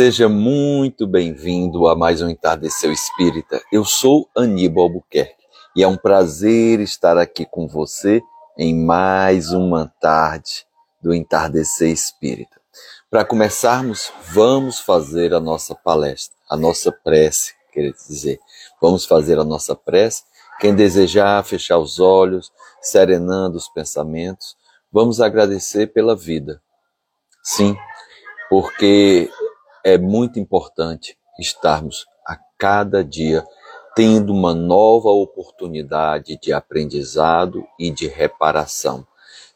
Seja 0.00 0.28
muito 0.28 1.08
bem-vindo 1.08 1.88
a 1.88 1.96
mais 1.96 2.22
um 2.22 2.28
Entardecer 2.28 2.88
Espírita. 2.88 3.60
Eu 3.72 3.84
sou 3.84 4.30
Aníbal 4.32 4.84
Albuquerque 4.84 5.44
e 5.74 5.82
é 5.82 5.88
um 5.88 5.96
prazer 5.96 6.78
estar 6.78 7.18
aqui 7.18 7.44
com 7.44 7.66
você 7.66 8.22
em 8.56 8.76
mais 8.76 9.50
uma 9.50 9.92
tarde 10.00 10.64
do 11.02 11.12
Entardecer 11.12 11.90
Espírita. 11.90 12.60
Para 13.10 13.24
começarmos, 13.24 14.12
vamos 14.30 14.78
fazer 14.78 15.34
a 15.34 15.40
nossa 15.40 15.74
palestra, 15.74 16.38
a 16.48 16.56
nossa 16.56 16.92
prece, 16.92 17.54
quer 17.72 17.90
dizer, 17.90 18.38
vamos 18.80 19.04
fazer 19.04 19.36
a 19.40 19.44
nossa 19.44 19.74
prece. 19.74 20.22
Quem 20.60 20.76
desejar 20.76 21.42
fechar 21.42 21.78
os 21.78 21.98
olhos, 21.98 22.52
serenando 22.80 23.56
os 23.56 23.68
pensamentos, 23.68 24.56
vamos 24.92 25.20
agradecer 25.20 25.88
pela 25.88 26.14
vida. 26.14 26.62
Sim, 27.42 27.76
porque 28.48 29.28
é 29.88 29.98
muito 29.98 30.38
importante 30.38 31.16
estarmos 31.38 32.06
a 32.26 32.36
cada 32.58 33.02
dia 33.02 33.44
tendo 33.96 34.32
uma 34.32 34.54
nova 34.54 35.08
oportunidade 35.08 36.38
de 36.40 36.52
aprendizado 36.52 37.64
e 37.78 37.90
de 37.90 38.06
reparação, 38.06 39.06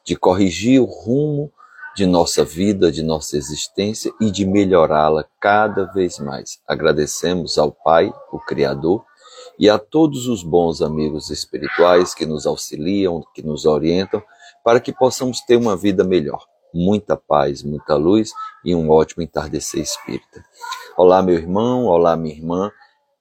de 0.03 0.17
corrigir 0.17 0.81
o 0.81 0.85
rumo 0.85 1.53
de 1.95 2.07
nossa 2.07 2.45
vida, 2.45 2.91
de 2.91 3.03
nossa 3.03 3.37
existência 3.37 4.11
e 4.21 4.31
de 4.31 4.47
melhorá-la 4.47 5.25
cada 5.39 5.85
vez 5.85 6.19
mais. 6.19 6.59
Agradecemos 6.67 7.59
ao 7.59 7.71
Pai, 7.71 8.13
o 8.33 8.41
Criador, 8.41 9.05
e 9.59 9.69
a 9.69 9.79
todos 9.79 10.27
os 10.27 10.43
bons 10.43 10.81
amigos 10.81 11.31
espirituais 11.31 12.15
que 12.15 12.25
nos 12.25 12.47
auxiliam, 12.47 13.23
que 13.35 13.43
nos 13.43 13.67
orientam, 13.67 14.23
para 14.65 14.81
que 14.81 14.93
possamos 14.93 15.41
ter 15.43 15.57
uma 15.57 15.77
vida 15.77 16.03
melhor 16.03 16.52
muita 16.73 17.17
paz, 17.17 17.63
muita 17.63 17.95
luz 17.95 18.33
e 18.65 18.75
um 18.75 18.91
ótimo 18.91 19.23
entardecer 19.23 19.81
espírita. 19.81 20.45
Olá, 20.97 21.23
meu 21.23 21.35
irmão, 21.35 21.85
olá, 21.87 22.17
minha 22.17 22.35
irmã, 22.35 22.71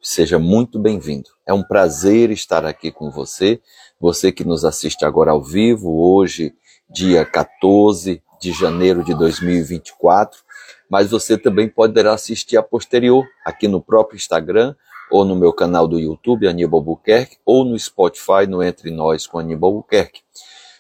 seja 0.02 0.40
muito 0.40 0.80
bem-vindo. 0.80 1.30
É 1.46 1.54
um 1.54 1.64
prazer 1.64 2.32
estar 2.32 2.66
aqui 2.66 2.92
com 2.92 3.12
você, 3.12 3.62
você 4.00 4.32
que 4.32 4.44
nos 4.44 4.66
assiste 4.66 5.06
agora 5.06 5.32
ao 5.32 5.44
vivo, 5.44 6.02
hoje, 6.02 6.54
dia 6.90 7.26
14 7.26 8.22
de 8.42 8.52
janeiro 8.52 9.04
de 9.04 9.14
2024, 9.14 10.42
mas 10.90 11.12
você 11.12 11.38
também 11.38 11.70
poderá 11.70 12.14
assistir 12.14 12.58
a 12.58 12.64
posterior 12.64 13.26
aqui 13.46 13.68
no 13.68 13.80
próprio 13.80 14.18
Instagram 14.18 14.76
ou 15.12 15.26
no 15.26 15.36
meu 15.36 15.52
canal 15.54 15.88
do 15.88 16.00
YouTube, 16.00 16.48
Aníbal 16.48 16.82
Buquerque, 16.82 17.38
ou 17.46 17.66
no 17.66 17.78
Spotify, 17.78 18.48
no 18.48 18.64
Entre 18.64 18.90
Nós 18.90 19.28
com 19.28 19.38
Aníbal 19.38 19.74
Buquerque. 19.74 20.22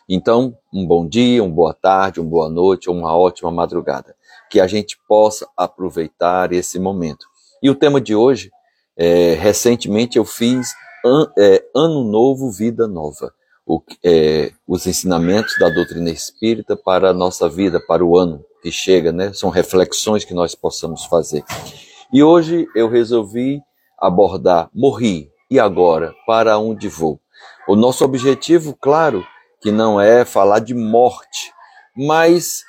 Então, 0.07 0.57
um 0.73 0.85
bom 0.85 1.07
dia, 1.07 1.43
uma 1.43 1.53
boa 1.53 1.73
tarde, 1.73 2.19
uma 2.19 2.29
boa 2.29 2.49
noite, 2.49 2.89
uma 2.89 3.15
ótima 3.15 3.51
madrugada. 3.51 4.15
Que 4.49 4.59
a 4.59 4.67
gente 4.67 4.97
possa 5.07 5.47
aproveitar 5.55 6.51
esse 6.51 6.79
momento. 6.79 7.25
E 7.61 7.69
o 7.69 7.75
tema 7.75 8.01
de 8.01 8.15
hoje, 8.15 8.51
é, 8.97 9.33
recentemente 9.33 10.17
eu 10.17 10.25
fiz 10.25 10.73
an, 11.05 11.31
é, 11.37 11.63
Ano 11.75 12.03
Novo, 12.03 12.51
Vida 12.51 12.87
Nova. 12.87 13.33
O, 13.65 13.81
é, 14.03 14.51
os 14.67 14.87
ensinamentos 14.87 15.55
da 15.59 15.69
doutrina 15.69 16.09
espírita 16.09 16.75
para 16.75 17.11
a 17.11 17.13
nossa 17.13 17.47
vida, 17.47 17.79
para 17.79 18.03
o 18.03 18.17
ano 18.17 18.43
que 18.61 18.71
chega, 18.71 19.11
né? 19.11 19.31
São 19.33 19.49
reflexões 19.49 20.25
que 20.25 20.33
nós 20.33 20.55
possamos 20.55 21.05
fazer. 21.05 21.43
E 22.11 22.21
hoje 22.21 22.67
eu 22.75 22.89
resolvi 22.89 23.61
abordar 23.97 24.69
morri 24.73 25.29
e 25.49 25.59
agora 25.59 26.13
para 26.25 26.57
onde 26.57 26.87
vou. 26.87 27.19
O 27.67 27.75
nosso 27.75 28.03
objetivo, 28.03 28.75
claro, 28.79 29.23
que 29.61 29.71
não 29.71 29.99
é 29.99 30.25
falar 30.25 30.59
de 30.59 30.73
morte, 30.73 31.53
mas 31.95 32.63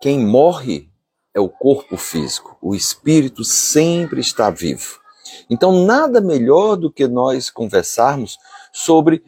quem 0.00 0.18
morre 0.18 0.88
é 1.34 1.40
o 1.40 1.48
corpo 1.48 1.96
físico, 1.96 2.56
o 2.60 2.74
espírito 2.74 3.44
sempre 3.44 4.20
está 4.20 4.50
vivo. 4.50 5.00
Então, 5.50 5.84
nada 5.84 6.20
melhor 6.20 6.76
do 6.76 6.92
que 6.92 7.08
nós 7.08 7.50
conversarmos 7.50 8.38
sobre 8.72 9.24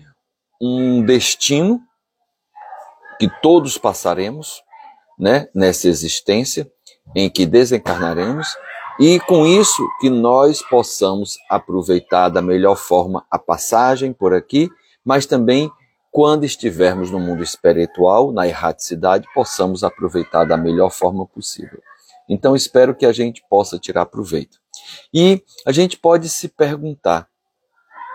um 0.60 1.04
destino 1.04 1.80
que 3.18 3.28
todos 3.40 3.78
passaremos, 3.78 4.62
né, 5.18 5.48
nessa 5.54 5.88
existência 5.88 6.70
em 7.14 7.30
que 7.30 7.46
desencarnaremos 7.46 8.46
e 8.98 9.18
com 9.20 9.46
isso 9.46 9.86
que 10.00 10.10
nós 10.10 10.62
possamos 10.62 11.38
aproveitar 11.48 12.28
da 12.28 12.42
melhor 12.42 12.76
forma 12.76 13.24
a 13.30 13.38
passagem 13.38 14.12
por 14.12 14.34
aqui, 14.34 14.70
mas 15.04 15.26
também 15.26 15.70
quando 16.16 16.44
estivermos 16.44 17.10
no 17.10 17.20
mundo 17.20 17.42
espiritual, 17.42 18.32
na 18.32 18.48
erraticidade, 18.48 19.28
possamos 19.34 19.84
aproveitar 19.84 20.46
da 20.46 20.56
melhor 20.56 20.90
forma 20.90 21.26
possível. 21.26 21.78
Então, 22.26 22.56
espero 22.56 22.94
que 22.94 23.04
a 23.04 23.12
gente 23.12 23.44
possa 23.50 23.78
tirar 23.78 24.06
proveito. 24.06 24.58
E 25.12 25.44
a 25.66 25.72
gente 25.72 25.98
pode 25.98 26.30
se 26.30 26.48
perguntar 26.48 27.28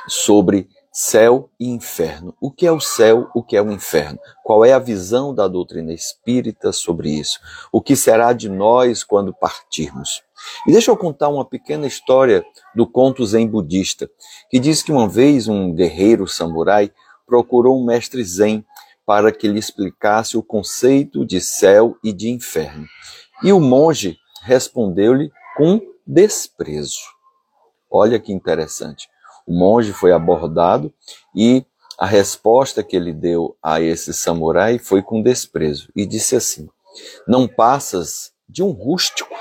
sobre 0.08 0.68
céu 0.92 1.52
e 1.60 1.70
inferno. 1.70 2.36
O 2.42 2.52
que 2.52 2.66
é 2.66 2.72
o 2.72 2.80
céu, 2.80 3.30
o 3.36 3.44
que 3.44 3.56
é 3.56 3.62
o 3.62 3.72
inferno? 3.72 4.18
Qual 4.44 4.66
é 4.66 4.74
a 4.74 4.80
visão 4.80 5.32
da 5.32 5.48
doutrina 5.48 5.94
espírita 5.94 6.72
sobre 6.72 7.12
isso? 7.12 7.40
O 7.72 7.84
que 7.84 7.96
será 7.96 8.34
de 8.34 8.50
nós 8.50 9.04
quando 9.04 9.32
partirmos? 9.32 10.24
E 10.66 10.72
deixa 10.72 10.90
eu 10.90 10.98
contar 10.98 11.30
uma 11.30 11.46
pequena 11.46 11.86
história 11.86 12.44
do 12.74 12.88
conto 12.88 13.24
zen 13.28 13.48
budista, 13.48 14.10
que 14.50 14.58
diz 14.58 14.82
que 14.82 14.92
uma 14.92 15.08
vez 15.08 15.48
um 15.48 15.72
guerreiro 15.72 16.28
samurai 16.28 16.92
procurou 17.32 17.80
um 17.80 17.86
mestre 17.86 18.22
zen 18.26 18.66
para 19.06 19.32
que 19.32 19.48
lhe 19.48 19.58
explicasse 19.58 20.36
o 20.36 20.44
conceito 20.44 21.26
de 21.26 21.40
céu 21.40 21.96
e 22.04 22.12
de 22.12 22.30
inferno. 22.30 22.86
E 23.42 23.54
o 23.54 23.60
monge 23.62 24.18
respondeu-lhe 24.44 25.32
com 25.56 25.80
desprezo. 26.06 27.00
Olha 27.90 28.20
que 28.20 28.34
interessante. 28.34 29.08
O 29.48 29.58
monge 29.58 29.94
foi 29.94 30.12
abordado 30.12 30.94
e 31.34 31.66
a 31.98 32.06
resposta 32.06 32.84
que 32.84 32.98
ele 32.98 33.14
deu 33.14 33.56
a 33.64 33.80
esse 33.80 34.14
samurai 34.14 34.78
foi 34.78 35.02
com 35.02 35.22
desprezo 35.22 35.90
e 35.96 36.06
disse 36.06 36.36
assim: 36.36 36.68
Não 37.26 37.48
passas 37.48 38.34
de 38.48 38.62
um 38.62 38.72
rústico. 38.72 39.34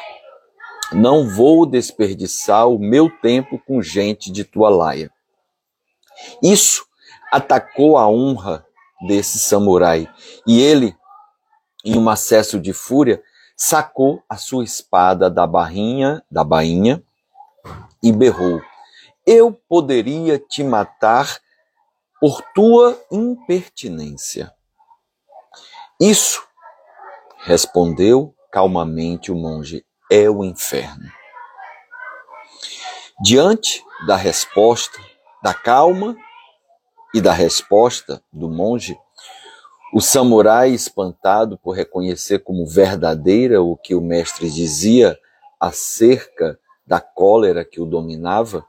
Não 0.93 1.29
vou 1.29 1.67
desperdiçar 1.67 2.69
o 2.69 2.79
meu 2.79 3.11
tempo 3.21 3.61
com 3.67 3.83
gente 3.83 4.31
de 4.31 4.45
tua 4.45 4.71
laia. 4.71 5.11
Isso 6.41 6.89
atacou 7.31 7.97
a 7.97 8.09
honra 8.09 8.67
desse 9.07 9.39
samurai 9.39 10.09
e 10.47 10.61
ele, 10.61 10.97
em 11.85 11.97
um 11.97 12.09
acesso 12.09 12.61
de 12.61 12.73
fúria, 12.73 13.23
sacou 13.57 14.23
a 14.29 14.37
sua 14.37 14.65
espada 14.65 15.31
da 15.31 15.47
barrinha, 15.47 16.25
da 16.31 16.43
bainha 16.43 17.03
e 18.03 18.13
berrou: 18.13 18.61
Eu 19.27 19.53
poderia 19.53 20.39
te 20.39 20.65
matar 20.65 21.39
por 22.21 22.43
tua 22.55 22.99
impertinência. 23.11 24.53
Isso, 26.01 26.43
respondeu 27.39 28.35
calmamente 28.51 29.31
o 29.31 29.35
monge, 29.35 29.85
é 30.11 30.29
o 30.29 30.45
inferno. 30.45 31.11
Diante 33.23 33.85
da 34.07 34.17
resposta, 34.17 34.99
da 35.43 35.53
calma 35.53 36.17
e 37.15 37.21
da 37.21 37.33
resposta 37.33 38.23
do 38.33 38.49
monge, 38.49 38.97
o 39.93 40.01
samurai, 40.01 40.71
espantado 40.71 41.59
por 41.59 41.73
reconhecer 41.73 42.39
como 42.41 42.65
verdadeira 42.65 43.61
o 43.61 43.77
que 43.77 43.95
o 43.95 44.01
mestre 44.01 44.49
dizia 44.49 45.19
acerca 45.59 46.59
da 46.87 47.01
cólera 47.01 47.65
que 47.65 47.81
o 47.81 47.85
dominava, 47.85 48.65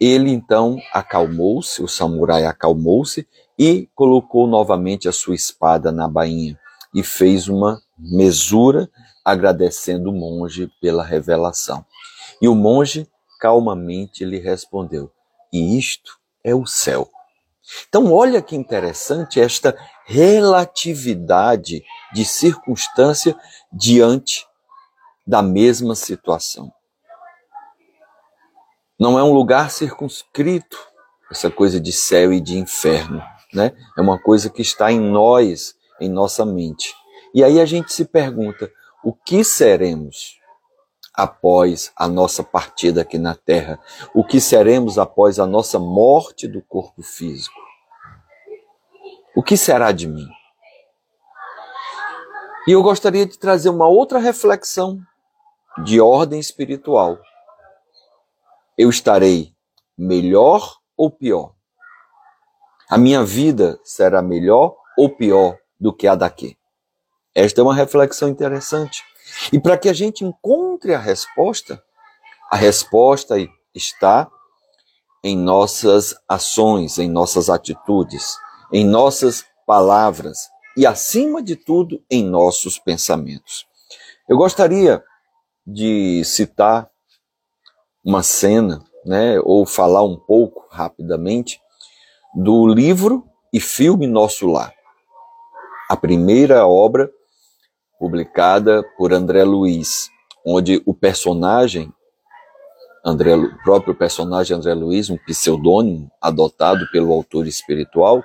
ele 0.00 0.30
então 0.30 0.80
acalmou-se, 0.92 1.82
o 1.82 1.88
samurai 1.88 2.46
acalmou-se 2.46 3.28
e 3.58 3.88
colocou 3.94 4.46
novamente 4.46 5.08
a 5.08 5.12
sua 5.12 5.34
espada 5.34 5.92
na 5.92 6.08
bainha 6.08 6.58
e 6.94 7.02
fez 7.02 7.46
uma 7.46 7.80
mesura 7.98 8.90
agradecendo 9.24 10.10
o 10.10 10.12
monge 10.12 10.70
pela 10.80 11.04
revelação. 11.04 11.84
E 12.40 12.48
o 12.48 12.54
monge 12.54 13.06
calmamente 13.38 14.24
lhe 14.24 14.38
respondeu: 14.38 15.12
E 15.52 15.78
isto 15.78 16.18
é 16.42 16.54
o 16.54 16.66
céu. 16.66 17.08
Então, 17.88 18.12
olha 18.12 18.42
que 18.42 18.56
interessante 18.56 19.40
esta 19.40 19.76
relatividade 20.04 21.84
de 22.12 22.24
circunstância 22.24 23.36
diante 23.72 24.46
da 25.26 25.42
mesma 25.42 25.94
situação. 25.94 26.72
Não 28.98 29.18
é 29.18 29.22
um 29.22 29.32
lugar 29.32 29.70
circunscrito, 29.70 30.78
essa 31.30 31.50
coisa 31.50 31.80
de 31.80 31.92
céu 31.92 32.32
e 32.32 32.40
de 32.40 32.58
inferno, 32.58 33.22
né? 33.54 33.72
É 33.96 34.00
uma 34.00 34.18
coisa 34.18 34.50
que 34.50 34.62
está 34.62 34.90
em 34.90 35.00
nós, 35.00 35.74
em 36.00 36.08
nossa 36.08 36.44
mente. 36.44 36.94
E 37.32 37.44
aí 37.44 37.60
a 37.60 37.64
gente 37.64 37.92
se 37.92 38.04
pergunta: 38.04 38.70
o 39.04 39.12
que 39.12 39.44
seremos? 39.44 40.40
após 41.14 41.92
a 41.96 42.08
nossa 42.08 42.42
partida 42.42 43.02
aqui 43.02 43.18
na 43.18 43.34
terra? 43.34 43.78
O 44.14 44.24
que 44.24 44.40
seremos 44.40 44.98
após 44.98 45.38
a 45.38 45.46
nossa 45.46 45.78
morte 45.78 46.48
do 46.48 46.62
corpo 46.62 47.02
físico? 47.02 47.59
O 49.34 49.42
que 49.42 49.56
será 49.56 49.92
de 49.92 50.08
mim? 50.08 50.28
E 52.66 52.72
eu 52.72 52.82
gostaria 52.82 53.24
de 53.24 53.38
trazer 53.38 53.68
uma 53.68 53.86
outra 53.86 54.18
reflexão 54.18 55.00
de 55.84 56.00
ordem 56.00 56.40
espiritual, 56.40 57.18
eu 58.76 58.90
estarei 58.90 59.54
melhor 59.96 60.78
ou 60.96 61.10
pior? 61.10 61.54
A 62.88 62.98
minha 62.98 63.22
vida 63.24 63.78
será 63.84 64.20
melhor 64.20 64.76
ou 64.98 65.08
pior 65.08 65.58
do 65.78 65.92
que 65.92 66.08
a 66.08 66.14
daqui? 66.14 66.58
Esta 67.34 67.60
é 67.60 67.64
uma 67.64 67.74
reflexão 67.74 68.28
interessante. 68.28 69.04
E 69.52 69.60
para 69.60 69.78
que 69.78 69.88
a 69.88 69.92
gente 69.92 70.24
encontre 70.24 70.92
a 70.92 70.98
resposta, 70.98 71.82
a 72.50 72.56
resposta 72.56 73.36
está 73.74 74.28
em 75.22 75.36
nossas 75.36 76.16
ações, 76.28 76.98
em 76.98 77.08
nossas 77.08 77.48
atitudes, 77.48 78.36
em 78.72 78.84
nossas 78.84 79.44
palavras 79.66 80.48
e, 80.76 80.86
acima 80.86 81.42
de 81.42 81.56
tudo, 81.56 82.02
em 82.10 82.24
nossos 82.24 82.78
pensamentos. 82.78 83.66
Eu 84.28 84.36
gostaria 84.36 85.02
de 85.66 86.22
citar 86.24 86.88
uma 88.04 88.22
cena, 88.22 88.82
né, 89.04 89.40
ou 89.42 89.66
falar 89.66 90.02
um 90.04 90.16
pouco 90.16 90.66
rapidamente 90.70 91.60
do 92.34 92.66
livro 92.66 93.26
e 93.52 93.60
filme 93.60 94.06
Nosso 94.06 94.46
Lar. 94.46 94.72
A 95.88 95.96
primeira 95.96 96.66
obra 96.66 97.10
publicada 97.98 98.82
por 98.96 99.12
André 99.12 99.44
Luiz, 99.44 100.08
onde 100.46 100.82
o 100.86 100.94
personagem 100.94 101.92
André, 103.04 103.34
o 103.34 103.56
próprio 103.62 103.94
personagem 103.94 104.56
André 104.56 104.74
Luiz, 104.74 105.08
um 105.10 105.16
pseudônimo 105.16 106.10
adotado 106.20 106.86
pelo 106.92 107.12
autor 107.12 107.46
espiritual, 107.46 108.22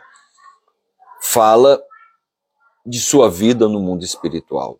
fala 1.31 1.81
de 2.86 3.00
sua 3.00 3.30
vida 3.30 3.68
no 3.68 3.80
mundo 3.80 4.04
espiritual. 4.04 4.77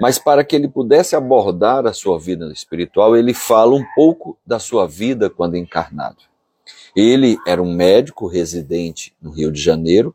Mas 0.00 0.18
para 0.18 0.42
que 0.44 0.56
ele 0.56 0.68
pudesse 0.68 1.14
abordar 1.14 1.86
a 1.86 1.92
sua 1.92 2.18
vida 2.18 2.50
espiritual, 2.52 3.16
ele 3.16 3.32
fala 3.32 3.74
um 3.74 3.84
pouco 3.94 4.36
da 4.44 4.58
sua 4.58 4.88
vida 4.88 5.30
quando 5.30 5.56
encarnado. 5.56 6.18
Ele 6.96 7.38
era 7.46 7.62
um 7.62 7.72
médico 7.72 8.26
residente 8.26 9.14
no 9.22 9.30
Rio 9.30 9.52
de 9.52 9.60
Janeiro, 9.60 10.14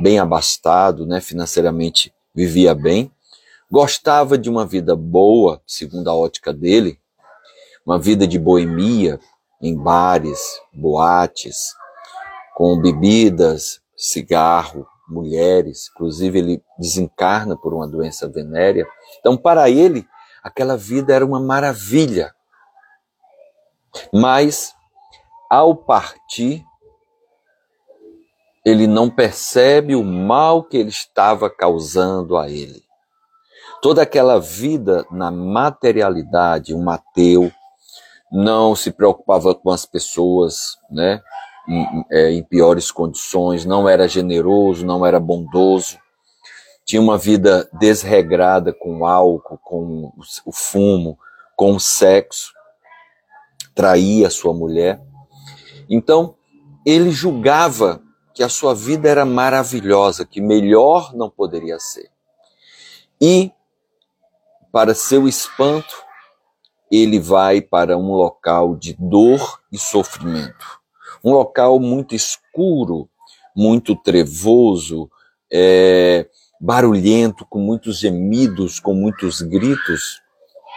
bem 0.00 0.18
abastado, 0.18 1.06
né, 1.06 1.20
financeiramente 1.20 2.12
vivia 2.34 2.74
bem, 2.74 3.12
gostava 3.70 4.36
de 4.36 4.50
uma 4.50 4.66
vida 4.66 4.96
boa, 4.96 5.62
segundo 5.64 6.08
a 6.08 6.14
ótica 6.14 6.52
dele, 6.52 6.98
uma 7.86 7.98
vida 7.98 8.26
de 8.26 8.38
boemia 8.38 9.20
em 9.62 9.76
bares, 9.76 10.60
boates, 10.72 11.74
com 12.56 12.80
bebidas, 12.80 13.80
cigarro, 13.96 14.86
mulheres, 15.10 15.90
inclusive 15.92 16.38
ele 16.38 16.62
desencarna 16.78 17.56
por 17.56 17.74
uma 17.74 17.88
doença 17.88 18.28
venérea. 18.28 18.86
Então, 19.18 19.36
para 19.36 19.68
ele, 19.68 20.06
aquela 20.42 20.76
vida 20.76 21.12
era 21.12 21.24
uma 21.24 21.40
maravilha. 21.40 22.34
Mas, 24.12 24.72
ao 25.50 25.74
partir, 25.74 26.64
ele 28.64 28.86
não 28.86 29.10
percebe 29.10 29.94
o 29.94 30.04
mal 30.04 30.62
que 30.62 30.76
ele 30.76 30.90
estava 30.90 31.50
causando 31.50 32.36
a 32.36 32.48
ele. 32.48 32.82
Toda 33.82 34.02
aquela 34.02 34.38
vida 34.38 35.06
na 35.10 35.30
materialidade, 35.30 36.74
um 36.74 36.90
ateu, 36.90 37.50
não 38.30 38.76
se 38.76 38.92
preocupava 38.92 39.54
com 39.54 39.70
as 39.70 39.84
pessoas, 39.86 40.76
né? 40.90 41.22
Em, 41.70 42.04
é, 42.10 42.32
em 42.32 42.42
piores 42.42 42.90
condições, 42.90 43.64
não 43.64 43.88
era 43.88 44.08
generoso, 44.08 44.84
não 44.84 45.06
era 45.06 45.20
bondoso, 45.20 45.98
tinha 46.84 47.00
uma 47.00 47.16
vida 47.16 47.70
desregrada 47.72 48.72
com 48.72 49.06
álcool, 49.06 49.58
com 49.58 50.12
o 50.44 50.52
fumo, 50.52 51.16
com 51.54 51.76
o 51.76 51.78
sexo, 51.78 52.52
traía 53.72 54.28
sua 54.28 54.52
mulher. 54.52 55.00
Então, 55.88 56.34
ele 56.84 57.12
julgava 57.12 58.02
que 58.34 58.42
a 58.42 58.48
sua 58.48 58.74
vida 58.74 59.08
era 59.08 59.24
maravilhosa, 59.24 60.24
que 60.24 60.40
melhor 60.40 61.14
não 61.14 61.30
poderia 61.30 61.78
ser. 61.78 62.10
E, 63.20 63.52
para 64.72 64.92
seu 64.92 65.28
espanto, 65.28 65.94
ele 66.90 67.20
vai 67.20 67.60
para 67.60 67.96
um 67.96 68.12
local 68.12 68.74
de 68.74 68.96
dor 68.98 69.60
e 69.70 69.78
sofrimento. 69.78 70.79
Um 71.24 71.32
local 71.32 71.78
muito 71.78 72.14
escuro, 72.14 73.08
muito 73.54 73.94
trevoso, 73.96 75.10
é, 75.52 76.28
barulhento, 76.60 77.46
com 77.46 77.58
muitos 77.58 77.98
gemidos, 77.98 78.78
com 78.78 78.94
muitos 78.94 79.40
gritos. 79.40 80.20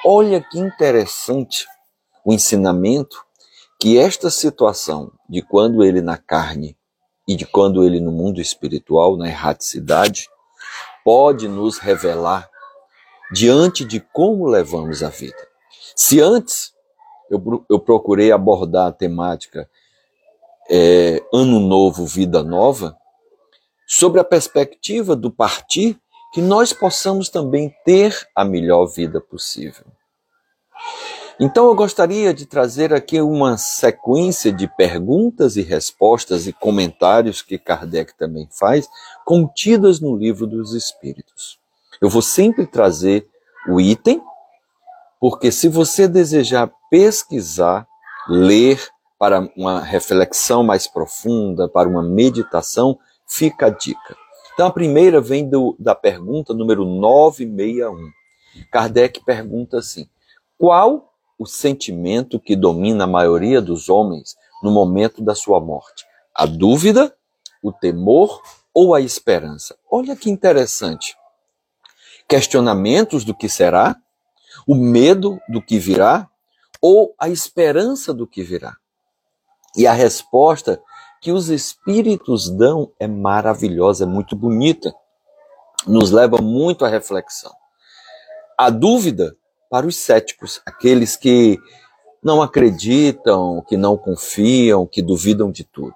Olha 0.06 0.42
que 0.42 0.60
interessante 0.60 1.68
o 2.26 2.34
ensinamento 2.34 3.24
que 3.80 3.98
esta 3.98 4.30
situação 4.30 5.12
de 5.28 5.42
quando 5.42 5.84
ele 5.84 6.02
na 6.02 6.18
carne 6.18 6.78
e 7.28 7.36
de 7.36 7.46
quando 7.46 7.84
ele 7.84 8.00
no 8.00 8.12
mundo 8.12 8.40
espiritual, 8.40 9.18
na 9.18 9.28
erraticidade, 9.28 10.30
pode 11.04 11.48
nos 11.48 11.78
revelar 11.78 12.50
diante 13.32 13.84
de 13.84 14.00
como 14.00 14.48
levamos 14.48 15.04
a 15.04 15.10
vida. 15.10 15.48
Se 15.96 16.22
antes 16.22 16.74
eu, 17.30 17.66
eu 17.70 17.80
procurei 17.80 18.32
abordar 18.32 18.88
a 18.88 18.92
temática 18.92 19.70
é, 20.70 21.22
Ano 21.34 21.60
Novo, 21.60 22.06
Vida 22.06 22.44
Nova, 22.44 22.98
sobre 23.88 24.20
a 24.20 24.24
perspectiva 24.24 25.16
do 25.16 25.32
partir, 25.32 26.00
que 26.34 26.42
nós 26.42 26.74
possamos 26.74 27.30
também 27.30 27.74
ter 27.86 28.28
a 28.36 28.44
melhor 28.44 28.88
vida 28.88 29.22
possível. 29.22 29.86
Então 31.40 31.68
eu 31.68 31.76
gostaria 31.76 32.34
de 32.34 32.46
trazer 32.46 32.94
aqui 32.94 33.20
uma 33.22 33.58
sequência 33.58 34.52
de 34.52 34.68
perguntas 34.68 35.58
e 35.58 35.62
respostas 35.62 36.48
e 36.48 36.54
comentários 36.54 37.42
que 37.42 37.58
Kardec 37.58 38.16
também 38.18 38.48
faz, 38.52 38.88
contidas 39.26 40.00
no 40.00 40.16
livro 40.16 40.46
dos 40.46 40.74
Espíritos. 40.74 41.60
Eu 42.02 42.10
vou 42.10 42.22
sempre 42.22 42.66
trazer 42.66 43.28
o 43.68 43.82
item 43.82 44.22
porque 45.20 45.52
se 45.52 45.70
você 45.70 46.08
desejar 46.08 46.70
pesquisar, 46.92 47.88
ler 48.28 48.93
para 49.24 49.50
uma 49.56 49.80
reflexão 49.80 50.66
mais 50.66 50.86
profunda, 50.86 51.70
para 51.70 51.88
uma 51.88 52.04
meditação, 52.04 53.00
fica 53.26 53.68
a 53.68 53.70
dica. 53.70 54.18
Então 54.54 54.68
a 54.68 54.70
primeira 54.70 55.22
vem 55.22 55.48
do, 55.48 55.78
da 55.80 55.96
pergunta 55.96 56.54
número 56.54 56.84
961. 56.84 58.12
Kardec 58.70 59.24
pergunta 59.24 59.78
assim: 59.78 60.10
qual 60.58 61.14
o 61.40 61.46
sentimento 61.46 62.38
que 62.38 62.54
domina 62.54 63.06
a 63.06 63.08
maioria 63.08 63.62
dos 63.62 63.88
homens 63.88 64.36
no 64.62 64.70
momento 64.70 65.24
da 65.24 65.34
sua 65.34 65.62
morte? 65.62 66.04
A 66.36 66.46
dúvida, 66.46 67.16
o 67.64 67.72
temor 67.72 68.42
ou 68.74 68.94
a 68.94 69.00
esperança? 69.00 69.78
Olha 69.90 70.18
que 70.18 70.30
interessante. 70.30 71.16
Questionamentos 72.28 73.24
do 73.24 73.34
que 73.34 73.48
será, 73.48 73.96
o 74.68 74.76
medo 74.76 75.40
do 75.48 75.62
que 75.62 75.80
virá 75.80 76.30
ou 76.82 77.16
a 77.18 77.30
esperança 77.30 78.14
do 78.14 78.28
que 78.28 78.44
virá? 78.44 78.76
E 79.76 79.88
a 79.88 79.94
resposta 79.94 80.82
que 81.22 81.32
os 81.32 81.50
espíritos 81.50 82.50
dão 82.50 82.92
é 83.00 83.08
maravilhosa, 83.08 84.04
é 84.04 84.08
muito 84.08 84.36
bonita, 84.36 84.94
nos 85.88 86.12
leva 86.12 86.38
muito 86.42 86.86
à 86.86 86.90
reflexão. 86.90 87.52
A 88.58 88.70
dúvida 88.70 89.36
para 89.70 89.88
os 89.88 89.96
céticos, 89.96 90.62
aqueles 90.66 91.16
que 91.16 91.58
não 92.22 92.42
acreditam, 92.42 93.64
que 93.68 93.76
não 93.76 93.98
confiam, 93.98 94.86
que 94.86 95.02
duvidam 95.02 95.52
de 95.52 95.64
tudo. 95.64 95.96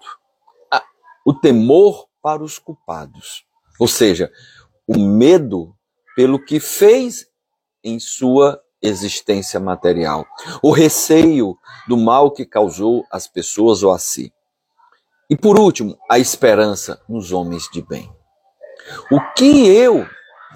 O 1.25 1.33
temor 1.33 2.07
para 2.21 2.43
os 2.43 2.57
culpados, 2.57 3.45
ou 3.79 3.87
seja, 3.87 4.31
o 4.87 4.97
medo 4.97 5.75
pelo 6.15 6.43
que 6.43 6.59
fez 6.59 7.27
em 7.83 7.99
sua 7.99 8.61
existência 8.81 9.59
material, 9.59 10.25
o 10.61 10.71
receio 10.71 11.57
do 11.87 11.97
mal 11.97 12.31
que 12.31 12.45
causou 12.45 13.05
às 13.11 13.27
pessoas 13.27 13.83
ou 13.83 13.91
a 13.91 13.99
si. 13.99 14.31
E 15.29 15.35
por 15.35 15.59
último, 15.59 15.97
a 16.09 16.19
esperança 16.19 17.01
nos 17.07 17.31
homens 17.31 17.69
de 17.71 17.81
bem. 17.81 18.09
O 19.11 19.19
que 19.33 19.67
eu, 19.67 20.07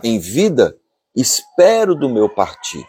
em 0.03 0.19
vida, 0.19 0.77
espero 1.15 1.95
do 1.95 2.09
meu 2.09 2.29
partir? 2.29 2.85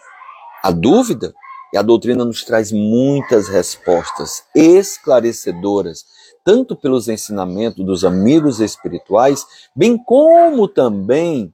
A 0.63 0.71
dúvida? 0.71 1.35
E 1.75 1.79
a 1.79 1.83
doutrina 1.83 2.25
nos 2.25 2.45
traz 2.45 2.71
muitas 2.71 3.49
respostas 3.49 4.45
esclarecedoras, 4.55 6.05
tanto 6.45 6.77
pelos 6.77 7.09
ensinamentos 7.09 7.85
dos 7.85 8.05
amigos 8.05 8.61
espirituais, 8.61 9.45
bem 9.75 9.97
como 9.97 10.69
também 10.69 11.53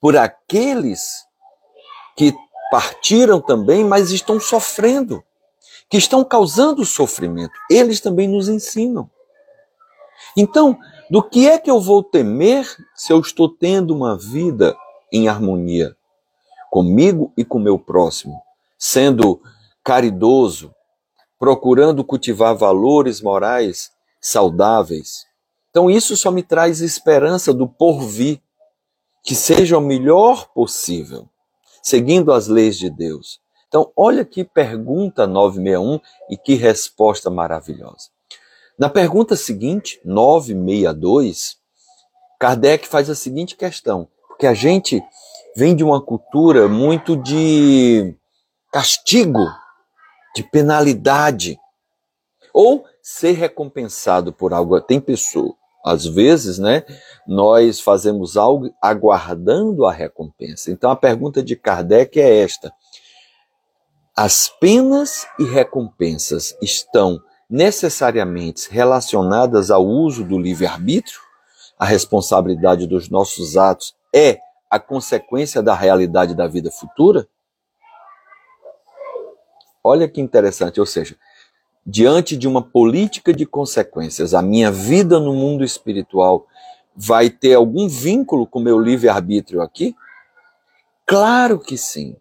por 0.00 0.16
aqueles 0.16 1.24
que 2.16 2.34
partiram 2.74 3.40
também, 3.40 3.84
mas 3.84 4.10
estão 4.10 4.40
sofrendo, 4.40 5.22
que 5.88 5.96
estão 5.96 6.24
causando 6.24 6.84
sofrimento. 6.84 7.52
Eles 7.70 8.00
também 8.00 8.26
nos 8.26 8.48
ensinam. 8.48 9.08
Então, 10.36 10.76
do 11.08 11.22
que 11.22 11.48
é 11.48 11.56
que 11.56 11.70
eu 11.70 11.80
vou 11.80 12.02
temer 12.02 12.66
se 12.92 13.12
eu 13.12 13.20
estou 13.20 13.48
tendo 13.48 13.94
uma 13.94 14.18
vida 14.18 14.76
em 15.12 15.28
harmonia 15.28 15.96
comigo 16.68 17.32
e 17.36 17.44
com 17.44 17.60
meu 17.60 17.78
próximo, 17.78 18.42
sendo 18.76 19.40
caridoso, 19.84 20.74
procurando 21.38 22.02
cultivar 22.02 22.56
valores 22.56 23.20
morais 23.20 23.92
saudáveis. 24.20 25.26
Então 25.70 25.88
isso 25.88 26.16
só 26.16 26.32
me 26.32 26.42
traz 26.42 26.80
esperança 26.80 27.54
do 27.54 27.68
porvir, 27.68 28.40
que 29.22 29.36
seja 29.36 29.78
o 29.78 29.80
melhor 29.80 30.48
possível, 30.52 31.28
seguindo 31.84 32.32
as 32.32 32.48
leis 32.48 32.78
de 32.78 32.88
Deus. 32.88 33.38
Então, 33.68 33.92
olha 33.94 34.24
que 34.24 34.42
pergunta 34.42 35.26
961 35.26 36.00
e 36.30 36.36
que 36.36 36.54
resposta 36.54 37.28
maravilhosa. 37.28 38.08
Na 38.78 38.88
pergunta 38.88 39.36
seguinte, 39.36 40.00
962, 40.02 41.58
Kardec 42.40 42.88
faz 42.88 43.10
a 43.10 43.14
seguinte 43.14 43.54
questão, 43.54 44.08
porque 44.26 44.46
a 44.46 44.54
gente 44.54 45.02
vem 45.54 45.76
de 45.76 45.84
uma 45.84 46.00
cultura 46.00 46.68
muito 46.68 47.16
de 47.16 48.16
castigo, 48.72 49.46
de 50.34 50.42
penalidade, 50.42 51.58
ou 52.52 52.84
ser 53.02 53.32
recompensado 53.32 54.32
por 54.32 54.54
algo. 54.54 54.80
Tem 54.80 55.00
pessoa, 55.00 55.54
às 55.84 56.06
vezes, 56.06 56.58
né, 56.58 56.82
nós 57.26 57.78
fazemos 57.78 58.36
algo 58.36 58.74
aguardando 58.80 59.84
a 59.84 59.92
recompensa. 59.92 60.70
Então 60.70 60.90
a 60.90 60.96
pergunta 60.96 61.42
de 61.42 61.54
Kardec 61.54 62.18
é 62.18 62.42
esta: 62.42 62.72
as 64.16 64.48
penas 64.48 65.26
e 65.38 65.44
recompensas 65.44 66.56
estão 66.62 67.20
necessariamente 67.50 68.70
relacionadas 68.70 69.70
ao 69.70 69.84
uso 69.84 70.24
do 70.24 70.38
livre-arbítrio? 70.38 71.20
A 71.78 71.84
responsabilidade 71.84 72.86
dos 72.86 73.10
nossos 73.10 73.56
atos 73.56 73.94
é 74.14 74.38
a 74.70 74.78
consequência 74.78 75.62
da 75.62 75.74
realidade 75.74 76.34
da 76.34 76.46
vida 76.46 76.70
futura? 76.70 77.28
Olha 79.82 80.08
que 80.08 80.20
interessante, 80.20 80.80
ou 80.80 80.86
seja, 80.86 81.16
diante 81.86 82.36
de 82.36 82.48
uma 82.48 82.62
política 82.62 83.32
de 83.32 83.44
consequências, 83.44 84.34
a 84.34 84.40
minha 84.40 84.70
vida 84.70 85.20
no 85.20 85.34
mundo 85.34 85.64
espiritual 85.64 86.46
vai 86.96 87.28
ter 87.28 87.54
algum 87.54 87.88
vínculo 87.88 88.46
com 88.46 88.60
meu 88.60 88.78
livre-arbítrio 88.78 89.60
aqui? 89.60 89.94
Claro 91.06 91.58
que 91.58 91.76
sim. 91.76 92.16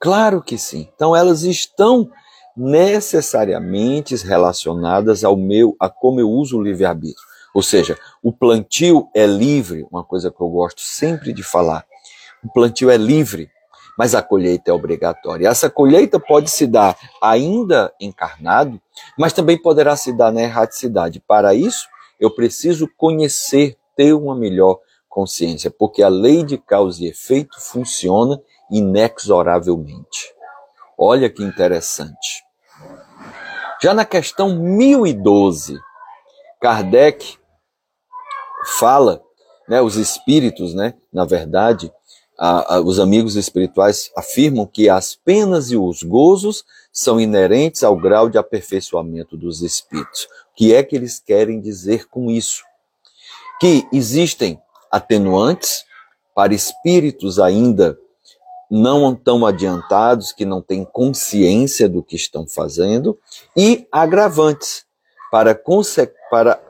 Claro 0.00 0.42
que 0.42 0.56
sim. 0.58 0.88
Então 0.94 1.14
elas 1.14 1.42
estão 1.42 2.10
necessariamente 2.56 4.16
relacionadas 4.16 5.22
ao 5.24 5.36
meu, 5.36 5.76
a 5.78 5.88
como 5.88 6.20
eu 6.20 6.28
uso 6.28 6.58
o 6.58 6.62
livre-arbítrio. 6.62 7.30
Ou 7.54 7.62
seja, 7.62 7.98
o 8.22 8.32
plantio 8.32 9.08
é 9.14 9.26
livre, 9.26 9.86
uma 9.90 10.04
coisa 10.04 10.30
que 10.30 10.40
eu 10.40 10.48
gosto 10.48 10.80
sempre 10.80 11.32
de 11.32 11.42
falar. 11.42 11.84
O 12.42 12.50
plantio 12.50 12.90
é 12.90 12.96
livre, 12.96 13.50
mas 14.00 14.14
a 14.14 14.22
colheita 14.22 14.70
é 14.70 14.72
obrigatória. 14.72 15.46
Essa 15.46 15.68
colheita 15.68 16.18
pode 16.18 16.50
se 16.50 16.66
dar 16.66 16.96
ainda 17.20 17.92
encarnado, 18.00 18.80
mas 19.18 19.34
também 19.34 19.60
poderá 19.60 19.94
se 19.94 20.10
dar 20.10 20.32
na 20.32 20.40
erraticidade. 20.40 21.20
Para 21.20 21.52
isso, 21.52 21.86
eu 22.18 22.34
preciso 22.34 22.88
conhecer, 22.96 23.76
ter 23.94 24.14
uma 24.14 24.34
melhor 24.34 24.78
consciência, 25.06 25.70
porque 25.70 26.02
a 26.02 26.08
lei 26.08 26.42
de 26.42 26.56
causa 26.56 27.04
e 27.04 27.08
efeito 27.08 27.60
funciona 27.60 28.40
inexoravelmente. 28.70 30.32
Olha 30.96 31.28
que 31.28 31.42
interessante. 31.42 32.42
Já 33.82 33.92
na 33.92 34.06
questão 34.06 34.56
1012, 34.56 35.78
Kardec 36.58 37.36
fala, 38.78 39.22
né, 39.68 39.82
os 39.82 39.96
espíritos, 39.96 40.72
né, 40.72 40.94
na 41.12 41.26
verdade, 41.26 41.92
a, 42.40 42.76
a, 42.76 42.80
os 42.80 42.98
amigos 42.98 43.36
espirituais 43.36 44.10
afirmam 44.16 44.66
que 44.66 44.88
as 44.88 45.14
penas 45.14 45.70
e 45.70 45.76
os 45.76 46.02
gozos 46.02 46.64
são 46.90 47.20
inerentes 47.20 47.84
ao 47.84 47.94
grau 47.94 48.30
de 48.30 48.38
aperfeiçoamento 48.38 49.36
dos 49.36 49.60
espíritos. 49.60 50.24
O 50.24 50.56
que 50.56 50.74
é 50.74 50.82
que 50.82 50.96
eles 50.96 51.20
querem 51.20 51.60
dizer 51.60 52.08
com 52.08 52.30
isso? 52.30 52.64
Que 53.60 53.86
existem 53.92 54.58
atenuantes 54.90 55.84
para 56.34 56.54
espíritos 56.54 57.38
ainda 57.38 57.98
não 58.70 59.14
tão 59.14 59.44
adiantados, 59.44 60.32
que 60.32 60.46
não 60.46 60.62
têm 60.62 60.84
consciência 60.84 61.88
do 61.88 62.02
que 62.02 62.16
estão 62.16 62.46
fazendo, 62.46 63.18
e 63.54 63.86
agravantes, 63.90 64.86
para, 65.30 65.54
para, 66.30 66.60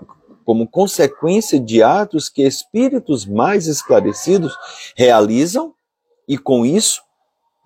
como 0.51 0.67
consequência 0.67 1.61
de 1.61 1.81
atos 1.81 2.29
que 2.29 2.43
espíritos 2.43 3.25
mais 3.25 3.69
esclarecidos 3.69 4.53
realizam 4.97 5.73
e, 6.27 6.37
com 6.37 6.67
isso, 6.67 7.05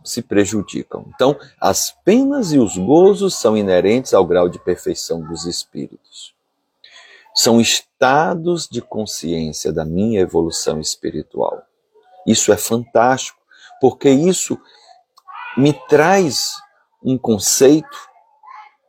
se 0.04 0.20
prejudicam. 0.20 1.06
Então, 1.14 1.34
as 1.58 1.92
penas 2.04 2.52
e 2.52 2.58
os 2.58 2.76
gozos 2.76 3.36
são 3.36 3.56
inerentes 3.56 4.12
ao 4.12 4.26
grau 4.26 4.50
de 4.50 4.58
perfeição 4.58 5.22
dos 5.22 5.46
espíritos. 5.46 6.34
São 7.34 7.58
estados 7.58 8.68
de 8.68 8.82
consciência 8.82 9.72
da 9.72 9.86
minha 9.86 10.20
evolução 10.20 10.78
espiritual. 10.78 11.62
Isso 12.26 12.52
é 12.52 12.56
fantástico 12.58 13.40
porque 13.80 14.10
isso 14.10 14.60
me 15.56 15.72
traz 15.88 16.52
um 17.02 17.16
conceito 17.16 17.96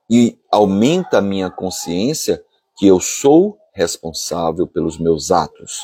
e 0.10 0.38
aumenta 0.52 1.20
a 1.20 1.22
minha 1.22 1.50
consciência 1.50 2.44
que 2.76 2.86
eu 2.86 3.00
sou 3.00 3.58
responsável 3.76 4.66
pelos 4.66 4.98
meus 4.98 5.32
atos. 5.32 5.82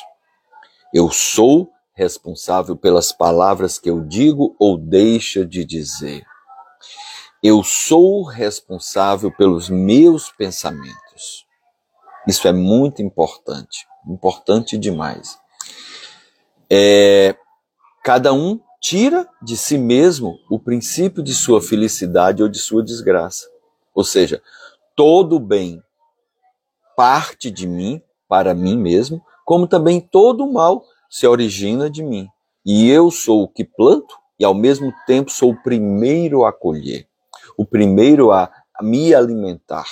Eu 0.93 1.11
sou 1.11 1.69
responsável 1.93 2.75
pelas 2.75 3.11
palavras 3.11 3.77
que 3.77 3.89
eu 3.89 3.99
digo 3.99 4.55
ou 4.57 4.77
deixo 4.77 5.45
de 5.45 5.65
dizer. 5.65 6.25
Eu 7.43 7.63
sou 7.63 8.23
responsável 8.23 9.29
pelos 9.35 9.69
meus 9.69 10.31
pensamentos. 10.31 11.45
Isso 12.25 12.47
é 12.47 12.53
muito 12.53 13.01
importante, 13.01 13.85
importante 14.07 14.77
demais. 14.77 15.37
É, 16.69 17.35
cada 18.03 18.31
um 18.31 18.59
tira 18.79 19.27
de 19.41 19.57
si 19.57 19.77
mesmo 19.77 20.39
o 20.49 20.57
princípio 20.57 21.21
de 21.21 21.33
sua 21.33 21.61
felicidade 21.61 22.41
ou 22.41 22.47
de 22.47 22.57
sua 22.57 22.83
desgraça. 22.83 23.47
Ou 23.93 24.03
seja, 24.03 24.41
todo 24.95 25.39
bem 25.39 25.83
parte 27.01 27.49
de 27.49 27.65
mim, 27.65 27.99
para 28.29 28.53
mim 28.53 28.77
mesmo, 28.77 29.25
como 29.43 29.65
também 29.65 29.99
todo 29.99 30.45
o 30.45 30.53
mal 30.53 30.83
se 31.09 31.25
origina 31.25 31.89
de 31.89 32.03
mim. 32.03 32.27
E 32.63 32.91
eu 32.91 33.09
sou 33.09 33.41
o 33.41 33.47
que 33.47 33.65
planto 33.65 34.15
e 34.37 34.45
ao 34.45 34.53
mesmo 34.53 34.93
tempo 35.07 35.31
sou 35.31 35.49
o 35.49 35.63
primeiro 35.63 36.45
a 36.45 36.53
colher, 36.53 37.07
o 37.57 37.65
primeiro 37.65 38.31
a 38.31 38.51
me 38.83 39.15
alimentar 39.15 39.87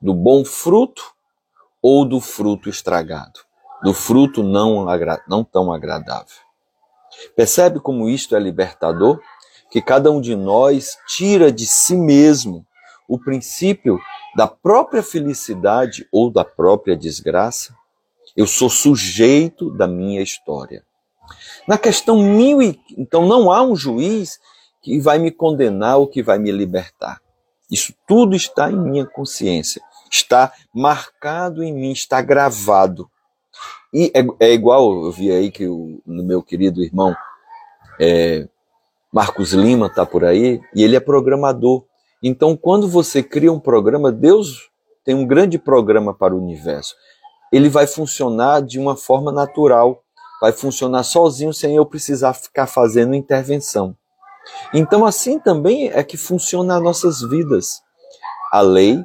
do 0.00 0.14
bom 0.14 0.46
fruto 0.46 1.02
ou 1.82 2.06
do 2.06 2.22
fruto 2.22 2.70
estragado, 2.70 3.40
do 3.82 3.92
fruto 3.92 4.42
não, 4.42 4.86
não 5.28 5.44
tão 5.44 5.70
agradável. 5.70 6.38
Percebe 7.36 7.80
como 7.80 8.08
isto 8.08 8.34
é 8.34 8.40
libertador? 8.40 9.20
Que 9.70 9.82
cada 9.82 10.10
um 10.10 10.22
de 10.22 10.34
nós 10.34 10.96
tira 11.06 11.52
de 11.52 11.66
si 11.66 11.94
mesmo 11.94 12.64
o 13.08 13.18
princípio 13.18 13.98
da 14.34 14.46
própria 14.46 15.02
felicidade 15.02 16.06
ou 16.10 16.30
da 16.30 16.44
própria 16.44 16.96
desgraça? 16.96 17.74
Eu 18.36 18.46
sou 18.46 18.68
sujeito 18.68 19.70
da 19.70 19.86
minha 19.86 20.22
história. 20.22 20.84
Na 21.66 21.78
questão 21.78 22.22
mil 22.22 22.62
e... 22.62 22.78
Então 22.96 23.26
não 23.26 23.50
há 23.50 23.62
um 23.62 23.74
juiz 23.74 24.38
que 24.82 25.00
vai 25.00 25.18
me 25.18 25.30
condenar 25.30 25.98
ou 25.98 26.06
que 26.06 26.22
vai 26.22 26.38
me 26.38 26.52
libertar. 26.52 27.20
Isso 27.70 27.92
tudo 28.06 28.36
está 28.36 28.70
em 28.70 28.78
minha 28.78 29.04
consciência. 29.04 29.82
Está 30.10 30.52
marcado 30.72 31.64
em 31.64 31.72
mim, 31.72 31.92
está 31.92 32.22
gravado. 32.22 33.10
E 33.92 34.12
é, 34.14 34.46
é 34.48 34.52
igual, 34.52 35.06
eu 35.06 35.10
vi 35.10 35.32
aí 35.32 35.50
que 35.50 35.66
o 35.66 36.00
meu 36.06 36.42
querido 36.42 36.82
irmão 36.82 37.16
é, 37.98 38.46
Marcos 39.12 39.52
Lima 39.52 39.86
está 39.86 40.04
por 40.04 40.24
aí, 40.24 40.60
e 40.74 40.84
ele 40.84 40.96
é 40.96 41.00
programador. 41.00 41.84
Então, 42.28 42.56
quando 42.56 42.88
você 42.88 43.22
cria 43.22 43.52
um 43.52 43.60
programa, 43.60 44.10
Deus 44.10 44.68
tem 45.04 45.14
um 45.14 45.24
grande 45.24 45.60
programa 45.60 46.12
para 46.12 46.34
o 46.34 46.38
universo. 46.38 46.96
Ele 47.52 47.68
vai 47.68 47.86
funcionar 47.86 48.62
de 48.62 48.80
uma 48.80 48.96
forma 48.96 49.30
natural, 49.30 50.02
vai 50.40 50.50
funcionar 50.50 51.04
sozinho 51.04 51.54
sem 51.54 51.76
eu 51.76 51.86
precisar 51.86 52.34
ficar 52.34 52.66
fazendo 52.66 53.14
intervenção. 53.14 53.96
Então, 54.74 55.06
assim 55.06 55.38
também 55.38 55.88
é 55.88 56.02
que 56.02 56.16
funciona 56.16 56.76
as 56.76 56.82
nossas 56.82 57.20
vidas. 57.22 57.80
A 58.50 58.60
lei 58.60 59.00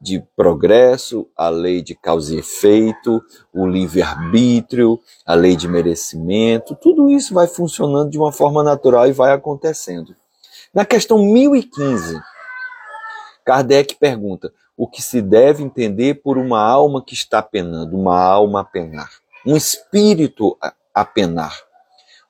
de 0.00 0.20
progresso, 0.34 1.28
a 1.36 1.48
lei 1.48 1.80
de 1.80 1.94
causa 1.94 2.34
e 2.34 2.40
efeito, 2.40 3.22
o 3.54 3.68
livre-arbítrio, 3.68 4.98
a 5.24 5.34
lei 5.34 5.54
de 5.54 5.68
merecimento, 5.68 6.74
tudo 6.74 7.08
isso 7.08 7.34
vai 7.34 7.46
funcionando 7.46 8.10
de 8.10 8.18
uma 8.18 8.32
forma 8.32 8.64
natural 8.64 9.06
e 9.06 9.12
vai 9.12 9.32
acontecendo. 9.32 10.16
Na 10.74 10.84
questão 10.84 11.18
1015, 11.18 12.20
Kardec 13.44 13.96
pergunta: 13.96 14.52
o 14.76 14.88
que 14.88 15.02
se 15.02 15.20
deve 15.20 15.62
entender 15.62 16.22
por 16.22 16.38
uma 16.38 16.60
alma 16.60 17.04
que 17.04 17.14
está 17.14 17.42
penando, 17.42 17.96
uma 17.96 18.20
alma 18.20 18.60
a 18.60 18.64
penar, 18.64 19.10
um 19.46 19.56
espírito 19.56 20.56
a 20.94 21.04
penar? 21.04 21.58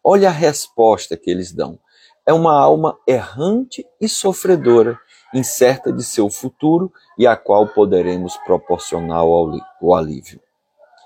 Olha 0.02 0.28
a 0.28 0.32
resposta 0.32 1.16
que 1.16 1.30
eles 1.30 1.52
dão. 1.52 1.78
é 2.26 2.32
uma 2.32 2.52
alma 2.52 2.96
errante 3.06 3.84
e 4.00 4.08
sofredora, 4.08 4.98
incerta 5.34 5.92
de 5.92 6.04
seu 6.04 6.30
futuro 6.30 6.92
e 7.18 7.26
a 7.26 7.36
qual 7.36 7.66
poderemos 7.66 8.36
proporcionar 8.38 9.24
o 9.24 9.94
alívio. 9.94 10.40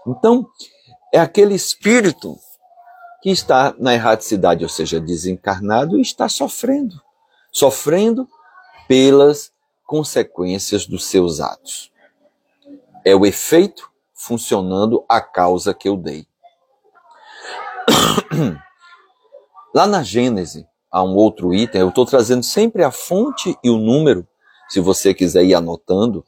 Então, 0.06 0.46
é 1.12 1.18
aquele 1.18 1.54
espírito 1.54 2.36
que 3.22 3.30
está 3.30 3.74
na 3.78 3.94
erraticidade, 3.94 4.62
ou 4.62 4.68
seja, 4.68 5.00
desencarnado, 5.00 5.98
e 5.98 6.02
está 6.02 6.28
sofrendo. 6.28 7.00
Sofrendo 7.50 8.28
pelas 8.86 9.50
consequências 9.86 10.86
dos 10.86 11.04
seus 11.04 11.40
atos. 11.40 11.92
É 13.04 13.14
o 13.14 13.24
efeito 13.24 13.90
funcionando 14.12 15.04
a 15.08 15.20
causa 15.20 15.72
que 15.72 15.88
eu 15.88 15.96
dei. 15.96 16.26
Lá 19.72 19.86
na 19.86 20.02
Gênese, 20.02 20.66
há 20.90 21.02
um 21.04 21.14
outro 21.14 21.54
item, 21.54 21.80
eu 21.80 21.90
estou 21.90 22.04
trazendo 22.04 22.42
sempre 22.42 22.82
a 22.82 22.90
fonte 22.90 23.56
e 23.62 23.70
o 23.70 23.78
número, 23.78 24.26
se 24.68 24.80
você 24.80 25.14
quiser 25.14 25.44
ir 25.44 25.54
anotando. 25.54 26.24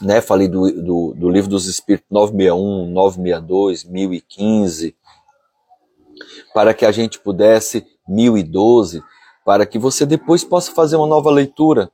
Né? 0.00 0.20
Falei 0.20 0.46
do, 0.46 0.70
do, 0.70 1.14
do 1.14 1.28
livro 1.28 1.50
dos 1.50 1.66
Espíritos 1.66 2.08
961, 2.10 2.90
962, 2.92 3.84
1015, 3.84 4.96
para 6.54 6.72
que 6.72 6.86
a 6.86 6.92
gente 6.92 7.18
pudesse, 7.18 7.86
1012, 8.06 9.02
para 9.44 9.66
que 9.66 9.78
você 9.78 10.06
depois 10.06 10.44
possa 10.44 10.72
fazer 10.72 10.96
uma 10.96 11.06
nova 11.06 11.30
leitura. 11.30 11.90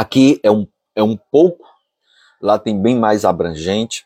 Aqui 0.00 0.40
é 0.42 0.50
um, 0.50 0.66
é 0.96 1.02
um 1.02 1.14
pouco, 1.14 1.62
lá 2.40 2.58
tem 2.58 2.80
bem 2.80 2.98
mais 2.98 3.26
abrangente, 3.26 4.02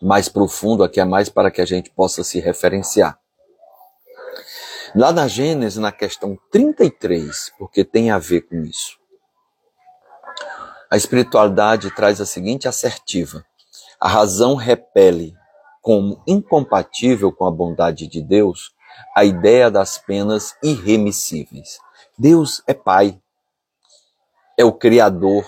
mais 0.00 0.28
profundo, 0.28 0.84
aqui 0.84 1.00
é 1.00 1.04
mais 1.04 1.28
para 1.28 1.50
que 1.50 1.60
a 1.60 1.64
gente 1.64 1.90
possa 1.90 2.22
se 2.22 2.38
referenciar. 2.38 3.18
Lá 4.94 5.12
na 5.12 5.26
Gênesis, 5.26 5.80
na 5.80 5.90
questão 5.90 6.38
33, 6.52 7.52
porque 7.58 7.84
tem 7.84 8.12
a 8.12 8.20
ver 8.20 8.42
com 8.42 8.62
isso. 8.62 9.00
A 10.88 10.96
espiritualidade 10.96 11.92
traz 11.92 12.20
a 12.20 12.24
seguinte 12.24 12.68
assertiva: 12.68 13.44
a 14.00 14.06
razão 14.06 14.54
repele 14.54 15.34
como 15.82 16.22
incompatível 16.24 17.32
com 17.32 17.48
a 17.48 17.50
bondade 17.50 18.06
de 18.06 18.22
Deus 18.22 18.72
a 19.16 19.24
ideia 19.24 19.72
das 19.72 19.98
penas 19.98 20.54
irremissíveis. 20.62 21.80
Deus 22.16 22.62
é 22.64 22.74
Pai, 22.74 23.20
é 24.60 24.64
o 24.64 24.72
Criador 24.72 25.44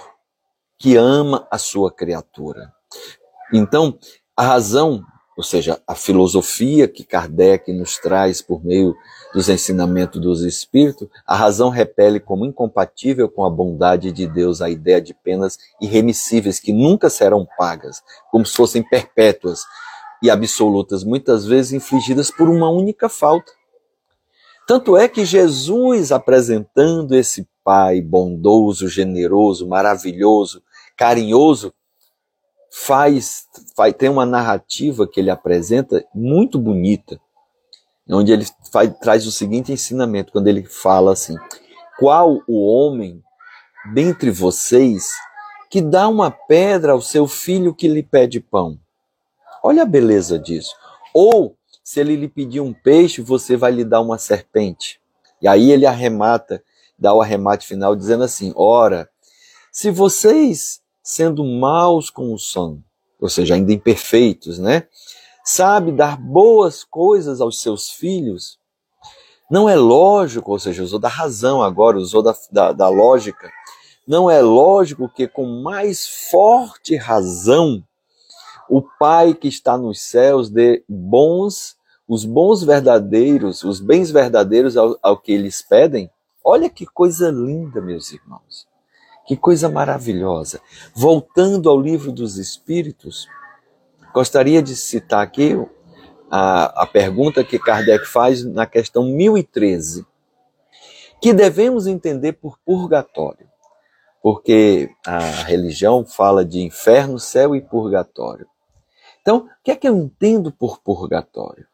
que 0.79 0.97
ama 0.97 1.47
a 1.51 1.59
sua 1.59 1.93
criatura. 1.93 2.73
Então, 3.53 3.99
a 4.35 4.43
razão, 4.43 5.05
ou 5.37 5.45
seja, 5.45 5.81
a 5.87 5.95
filosofia 5.95 6.89
que 6.89 7.05
Kardec 7.05 7.71
nos 7.75 7.99
traz 7.99 8.41
por 8.41 8.65
meio 8.65 8.95
dos 9.35 9.51
ensinamentos 9.51 10.19
dos 10.19 10.41
Espíritos, 10.41 11.09
a 11.27 11.37
razão 11.37 11.69
repele 11.69 12.19
como 12.19 12.47
incompatível 12.47 13.29
com 13.29 13.45
a 13.45 13.51
bondade 13.51 14.11
de 14.11 14.27
Deus 14.27 14.63
a 14.63 14.71
ideia 14.71 15.01
de 15.01 15.13
penas 15.13 15.59
irremissíveis 15.81 16.59
que 16.59 16.73
nunca 16.73 17.11
serão 17.11 17.47
pagas, 17.59 18.03
como 18.31 18.47
se 18.47 18.57
fossem 18.57 18.83
perpétuas 18.83 19.61
e 20.23 20.31
absolutas, 20.31 21.05
muitas 21.05 21.45
vezes 21.45 21.73
infligidas 21.73 22.31
por 22.31 22.49
uma 22.49 22.71
única 22.71 23.11
falta. 23.11 23.53
Tanto 24.67 24.97
é 24.97 25.07
que 25.07 25.25
Jesus, 25.25 26.13
apresentando 26.13 27.15
esse 27.15 27.47
Pai 27.65 28.01
bondoso, 28.01 28.89
generoso, 28.89 29.69
maravilhoso, 29.69 30.63
carinhoso, 30.97 31.73
faz, 32.73 33.47
faz 33.77 33.95
tem 33.95 34.09
uma 34.09 34.27
narrativa 34.27 35.07
que 35.07 35.21
ele 35.21 35.31
apresenta 35.31 36.05
muito 36.15 36.59
bonita, 36.59 37.21
onde 38.09 38.33
ele 38.33 38.47
faz, 38.73 38.93
traz 39.01 39.27
o 39.27 39.33
seguinte 39.33 39.73
ensinamento 39.73 40.33
quando 40.33 40.49
ele 40.49 40.65
fala 40.65 41.13
assim: 41.13 41.37
qual 41.99 42.43
o 42.49 42.67
homem 42.67 43.23
dentre 43.93 44.31
vocês 44.31 45.11
que 45.71 45.81
dá 45.81 46.09
uma 46.09 46.31
pedra 46.31 46.93
ao 46.93 47.01
seu 47.01 47.27
filho 47.27 47.75
que 47.75 47.89
lhe 47.89 48.03
pede 48.03 48.41
pão? 48.41 48.79
Olha 49.63 49.83
a 49.83 49.87
beleza 49.87 50.39
disso. 50.39 50.75
Ou 51.15 51.57
se 51.85 52.01
ele 52.01 52.17
lhe 52.17 52.29
pedir 52.29 52.61
um 52.61 52.73
peixe, 52.73 53.23
você 53.23 53.57
vai 53.57 53.71
lhe 53.71 53.85
dar 53.85 54.01
uma 54.01 54.19
serpente. 54.19 55.01
E 55.41 55.49
aí 55.49 55.71
ele 55.71 55.87
arremata, 55.87 56.63
dá 57.03 57.13
o 57.13 57.21
arremate 57.21 57.67
final 57.67 57.95
dizendo 57.95 58.25
assim: 58.25 58.53
ora, 58.57 59.11
se 59.71 59.91
vocês 59.91 60.81
sendo 61.03 61.45
maus 61.45 62.09
com 62.09 62.33
o 62.33 62.39
ou 63.21 63.29
seja, 63.29 63.55
ainda 63.55 63.73
imperfeitos, 63.73 64.59
né? 64.59 64.87
Sabe 65.45 65.91
dar 65.91 66.17
boas 66.17 66.85
coisas 66.85 67.41
aos 67.41 67.61
seus 67.61 67.91
filhos. 67.91 68.59
Não 69.51 69.69
é 69.69 69.75
lógico, 69.75 70.53
ou 70.53 70.59
seja, 70.59 70.83
usou 70.83 70.99
da 70.99 71.09
razão 71.09 71.63
agora, 71.63 71.99
usou 71.99 72.23
da, 72.23 72.35
da, 72.51 72.73
da 72.73 72.89
lógica. 72.89 73.51
Não 74.07 74.31
é 74.31 74.41
lógico 74.41 75.09
que 75.09 75.27
com 75.27 75.45
mais 75.63 76.07
forte 76.31 76.97
razão 76.97 77.83
o 78.69 78.81
Pai 78.99 79.35
que 79.35 79.49
está 79.49 79.77
nos 79.77 80.01
céus 80.01 80.49
dê 80.49 80.85
bons, 80.89 81.77
os 82.09 82.25
bons 82.25 82.63
verdadeiros, 82.63 83.63
os 83.65 83.81
bens 83.81 84.11
verdadeiros 84.11 84.77
ao, 84.77 84.99
ao 85.03 85.19
que 85.19 85.33
eles 85.33 85.61
pedem. 85.61 86.11
Olha 86.45 86.69
que 86.69 86.87
coisa 86.87 87.31
linda, 87.31 87.81
meus 87.81 88.13
irmãos. 88.13 88.67
Que 89.27 89.37
coisa 89.37 89.69
maravilhosa. 89.69 90.61
Voltando 90.95 91.71
ao 91.71 91.81
livro 91.81 92.11
dos 92.11 92.37
Espíritos, 92.37 93.29
gostaria 94.13 94.63
de 94.63 94.75
citar 94.75 95.23
aqui 95.23 95.57
a, 96.31 96.83
a 96.83 96.87
pergunta 96.87 97.45
que 97.45 97.59
Kardec 97.59 98.07
faz 98.07 98.45
na 98.45 98.67
questão 98.67 99.05
1013. 99.05 100.05
Que 101.21 101.33
devemos 101.33 101.87
entender 101.87 102.33
por 102.33 102.59
purgatório? 102.59 103.47
Porque 104.21 104.91
a 105.07 105.19
religião 105.19 106.05
fala 106.05 106.45
de 106.45 106.61
inferno, 106.61 107.19
céu 107.19 107.55
e 107.55 107.61
purgatório. 107.61 108.47
Então, 109.21 109.39
o 109.39 109.49
que 109.63 109.71
é 109.71 109.77
que 109.77 109.89
eu 109.89 109.97
entendo 109.97 110.51
por 110.51 110.81
purgatório? 110.81 111.67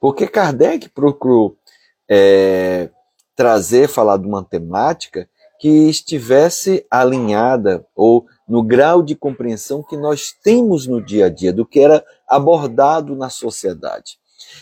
Porque 0.00 0.26
Kardec 0.26 0.88
procurou 0.88 1.56
é, 2.08 2.90
trazer, 3.42 3.88
falar 3.88 4.18
de 4.18 4.26
uma 4.28 4.44
temática 4.44 5.28
que 5.58 5.88
estivesse 5.88 6.86
alinhada 6.88 7.84
ou 7.92 8.24
no 8.46 8.62
grau 8.62 9.02
de 9.02 9.16
compreensão 9.16 9.82
que 9.82 9.96
nós 9.96 10.32
temos 10.44 10.86
no 10.86 11.04
dia 11.04 11.26
a 11.26 11.28
dia, 11.28 11.52
do 11.52 11.66
que 11.66 11.80
era 11.80 12.04
abordado 12.28 13.16
na 13.16 13.28
sociedade. 13.28 14.16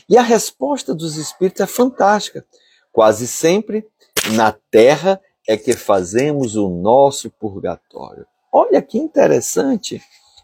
E 0.09 0.17
a 0.17 0.23
resposta 0.23 0.95
dos 0.95 1.19
espíritos 1.19 1.61
é 1.61 1.67
fantástica. 1.67 2.43
Quase 2.91 3.27
sempre 3.27 3.87
na 4.33 4.51
terra 4.71 5.21
é 5.47 5.59
que 5.59 5.75
fazemos 5.75 6.57
o 6.57 6.71
nosso 6.71 7.29
purgatório. 7.33 8.27
Olha 8.51 8.81
que 8.81 8.97
interessante 8.97 10.01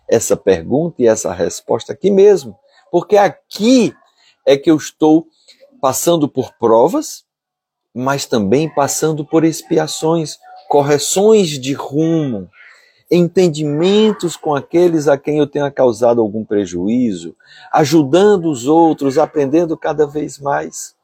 essa 0.07 0.37
pergunta 0.37 0.97
e 1.01 1.07
essa 1.07 1.33
resposta 1.33 1.95
aqui 1.95 2.11
mesmo, 2.11 2.55
porque 2.93 3.17
aqui 3.17 3.95
é 4.45 4.59
que 4.59 4.71
eu 4.71 4.77
estou 4.77 5.27
passando 5.81 6.29
por 6.29 6.53
provas, 6.59 7.26
mas 7.99 8.27
também 8.27 8.69
passando 8.69 9.25
por 9.25 9.43
expiações, 9.43 10.39
correções 10.69 11.49
de 11.49 11.73
rumo, 11.73 12.47
entendimentos 13.11 14.37
com 14.37 14.55
aqueles 14.55 15.09
a 15.09 15.17
quem 15.17 15.39
eu 15.39 15.47
tenha 15.47 15.71
causado 15.71 16.21
algum 16.21 16.45
prejuízo, 16.45 17.35
ajudando 17.73 18.51
os 18.51 18.67
outros, 18.67 19.17
aprendendo 19.17 19.79
cada 19.79 20.07
vez 20.07 20.39
mais. 20.39 20.95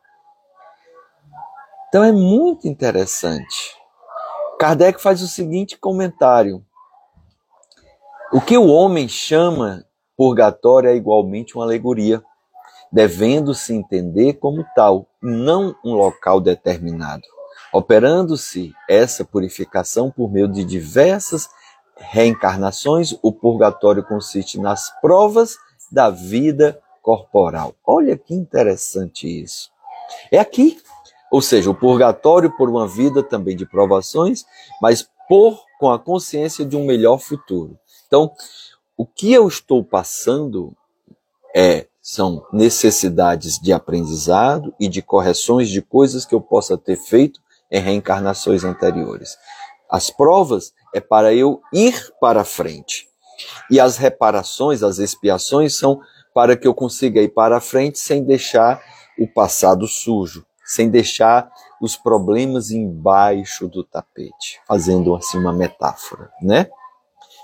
Então 1.88 2.04
é 2.04 2.12
muito 2.12 2.68
interessante. 2.68 3.74
Kardec 4.58 5.00
faz 5.00 5.22
o 5.22 5.28
seguinte 5.28 5.78
comentário: 5.78 6.62
o 8.30 8.40
que 8.40 8.58
o 8.58 8.66
homem 8.66 9.08
chama 9.08 9.86
purgatório 10.14 10.90
é 10.90 10.94
igualmente 10.94 11.54
uma 11.54 11.64
alegoria, 11.64 12.22
devendo-se 12.92 13.72
entender 13.72 14.34
como 14.34 14.62
tal, 14.74 15.06
não 15.22 15.74
um 15.84 15.94
local 15.94 16.40
determinado. 16.40 17.22
Operando-se 17.72 18.74
essa 18.88 19.24
purificação 19.24 20.10
por 20.10 20.30
meio 20.30 20.48
de 20.48 20.64
diversas 20.64 21.48
reencarnações, 21.96 23.16
o 23.22 23.32
purgatório 23.32 24.02
consiste 24.02 24.58
nas 24.58 24.90
provas 25.00 25.56
da 25.90 26.10
vida 26.10 26.78
corporal. 27.00 27.74
Olha 27.84 28.16
que 28.16 28.34
interessante 28.34 29.26
isso. 29.42 29.70
É 30.30 30.38
aqui, 30.38 30.78
ou 31.30 31.40
seja, 31.40 31.70
o 31.70 31.74
purgatório 31.74 32.54
por 32.56 32.68
uma 32.68 32.86
vida 32.86 33.22
também 33.22 33.56
de 33.56 33.64
provações, 33.64 34.44
mas 34.80 35.08
por 35.28 35.62
com 35.78 35.90
a 35.90 35.98
consciência 35.98 36.64
de 36.64 36.76
um 36.76 36.84
melhor 36.84 37.18
futuro. 37.18 37.78
Então, 38.06 38.32
o 38.96 39.06
que 39.06 39.32
eu 39.32 39.48
estou 39.48 39.82
passando 39.82 40.76
é 41.54 41.86
são 42.02 42.44
necessidades 42.52 43.60
de 43.60 43.72
aprendizado 43.72 44.74
e 44.78 44.88
de 44.88 45.00
correções 45.00 45.68
de 45.68 45.80
coisas 45.80 46.26
que 46.26 46.34
eu 46.34 46.40
possa 46.40 46.76
ter 46.76 46.96
feito 46.96 47.40
em 47.70 47.80
reencarnações 47.80 48.64
anteriores. 48.64 49.38
As 49.88 50.10
provas 50.10 50.72
é 50.92 51.00
para 51.00 51.32
eu 51.32 51.62
ir 51.72 52.12
para 52.20 52.44
frente. 52.44 53.08
E 53.70 53.78
as 53.78 53.96
reparações, 53.96 54.82
as 54.82 54.98
expiações 54.98 55.78
são 55.78 56.00
para 56.34 56.56
que 56.56 56.66
eu 56.66 56.74
consiga 56.74 57.22
ir 57.22 57.28
para 57.28 57.60
frente 57.60 57.98
sem 57.98 58.24
deixar 58.24 58.82
o 59.18 59.28
passado 59.28 59.86
sujo, 59.86 60.44
sem 60.64 60.90
deixar 60.90 61.50
os 61.80 61.96
problemas 61.96 62.70
embaixo 62.70 63.68
do 63.68 63.84
tapete, 63.84 64.60
fazendo 64.66 65.14
assim 65.14 65.38
uma 65.38 65.52
metáfora, 65.52 66.30
né? 66.40 66.68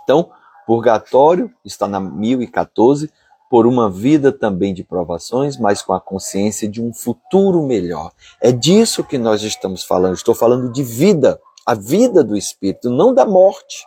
Então, 0.02 0.30
purgatório 0.66 1.50
está 1.64 1.88
na 1.88 1.98
1014 1.98 3.10
por 3.50 3.66
uma 3.66 3.90
vida 3.90 4.30
também 4.30 4.74
de 4.74 4.84
provações, 4.84 5.56
mas 5.56 5.80
com 5.80 5.92
a 5.94 6.00
consciência 6.00 6.68
de 6.68 6.82
um 6.82 6.92
futuro 6.92 7.62
melhor. 7.62 8.12
É 8.40 8.52
disso 8.52 9.02
que 9.02 9.16
nós 9.16 9.42
estamos 9.42 9.84
falando. 9.84 10.14
Estou 10.14 10.34
falando 10.34 10.70
de 10.70 10.82
vida, 10.82 11.40
a 11.64 11.74
vida 11.74 12.22
do 12.22 12.36
espírito, 12.36 12.90
não 12.90 13.14
da 13.14 13.24
morte. 13.24 13.86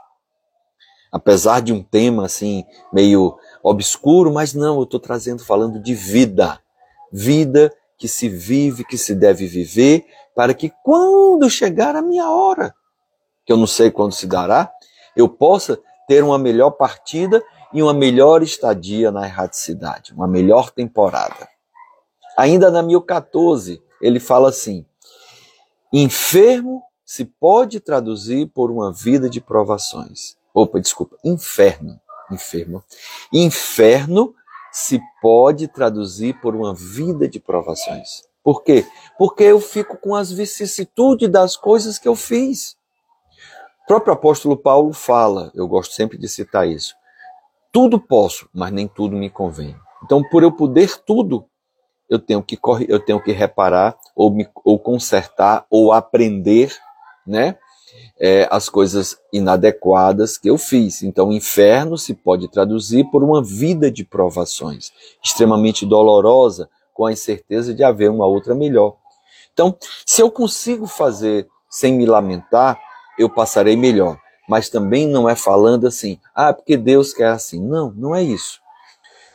Apesar 1.11 1.61
de 1.61 1.73
um 1.73 1.83
tema 1.83 2.25
assim 2.25 2.63
meio 2.91 3.37
obscuro, 3.61 4.33
mas 4.33 4.53
não, 4.53 4.77
eu 4.77 4.83
estou 4.83 4.99
trazendo 4.99 5.43
falando 5.43 5.79
de 5.79 5.93
vida. 5.93 6.59
Vida 7.11 7.71
que 7.97 8.07
se 8.07 8.27
vive, 8.27 8.83
que 8.83 8.97
se 8.97 9.13
deve 9.13 9.45
viver, 9.45 10.05
para 10.35 10.55
que 10.55 10.71
quando 10.83 11.47
chegar 11.49 11.95
a 11.95 12.01
minha 12.01 12.31
hora, 12.31 12.73
que 13.45 13.53
eu 13.53 13.57
não 13.57 13.67
sei 13.67 13.91
quando 13.91 14.13
se 14.13 14.25
dará, 14.25 14.71
eu 15.15 15.29
possa 15.29 15.79
ter 16.07 16.23
uma 16.23 16.39
melhor 16.39 16.71
partida 16.71 17.43
e 17.73 17.81
uma 17.81 17.93
melhor 17.93 18.41
estadia 18.43 19.11
na 19.11 19.25
erraticidade, 19.25 20.13
uma 20.13 20.27
melhor 20.27 20.71
temporada. 20.71 21.47
Ainda 22.37 22.71
na 22.71 22.81
1014, 22.81 23.81
ele 24.01 24.19
fala 24.19 24.49
assim: 24.49 24.85
enfermo 25.91 26.83
se 27.05 27.25
pode 27.25 27.79
traduzir 27.79 28.47
por 28.47 28.71
uma 28.71 28.91
vida 28.91 29.29
de 29.29 29.41
provações. 29.41 30.37
Opa, 30.53 30.79
desculpa, 30.79 31.17
inferno, 31.23 31.99
enfermo. 32.31 32.83
Inferno 33.33 34.33
se 34.71 35.01
pode 35.21 35.67
traduzir 35.67 36.39
por 36.41 36.55
uma 36.55 36.73
vida 36.73 37.27
de 37.27 37.39
provações. 37.39 38.23
Por 38.43 38.63
quê? 38.63 38.85
Porque 39.17 39.43
eu 39.43 39.59
fico 39.59 39.97
com 39.97 40.15
as 40.15 40.31
vicissitudes 40.31 41.29
das 41.29 41.55
coisas 41.55 41.99
que 41.99 42.07
eu 42.07 42.15
fiz. 42.15 42.75
O 43.83 43.87
próprio 43.87 44.13
apóstolo 44.13 44.57
Paulo 44.57 44.93
fala, 44.93 45.51
eu 45.53 45.67
gosto 45.67 45.93
sempre 45.93 46.17
de 46.17 46.27
citar 46.27 46.67
isso. 46.67 46.95
Tudo 47.71 47.99
posso, 47.99 48.49
mas 48.53 48.71
nem 48.71 48.87
tudo 48.87 49.15
me 49.15 49.29
convém. 49.29 49.75
Então, 50.03 50.21
por 50.23 50.43
eu 50.43 50.51
poder 50.51 50.97
tudo, 51.05 51.45
eu 52.09 52.19
tenho 52.19 52.43
que 52.43 52.59
eu 52.89 52.99
tenho 52.99 53.23
que 53.23 53.31
reparar 53.31 53.97
ou 54.13 54.29
me, 54.29 54.47
ou 54.65 54.77
consertar 54.77 55.65
ou 55.69 55.93
aprender, 55.93 56.75
né? 57.25 57.57
É, 58.19 58.47
as 58.51 58.69
coisas 58.69 59.17
inadequadas 59.33 60.37
que 60.37 60.49
eu 60.49 60.57
fiz. 60.57 61.01
Então, 61.01 61.31
inferno 61.31 61.97
se 61.97 62.13
pode 62.13 62.47
traduzir 62.49 63.05
por 63.09 63.23
uma 63.23 63.43
vida 63.43 63.89
de 63.89 64.03
provações, 64.03 64.91
extremamente 65.23 65.85
dolorosa, 65.85 66.69
com 66.93 67.05
a 67.05 67.11
incerteza 67.11 67.73
de 67.73 67.83
haver 67.83 68.09
uma 68.09 68.25
outra 68.25 68.53
melhor. 68.53 68.95
Então, 69.53 69.75
se 70.05 70.21
eu 70.21 70.29
consigo 70.29 70.87
fazer 70.87 71.47
sem 71.69 71.93
me 71.93 72.05
lamentar, 72.05 72.79
eu 73.17 73.29
passarei 73.29 73.75
melhor 73.75 74.17
mas 74.47 74.69
também 74.69 75.07
não 75.07 75.29
é 75.29 75.35
falando 75.35 75.87
assim, 75.87 76.19
ah, 76.35 76.53
porque 76.53 76.75
Deus 76.75 77.13
quer 77.13 77.29
assim. 77.29 77.61
Não, 77.65 77.91
não 77.91 78.15
é 78.15 78.21
isso. 78.23 78.59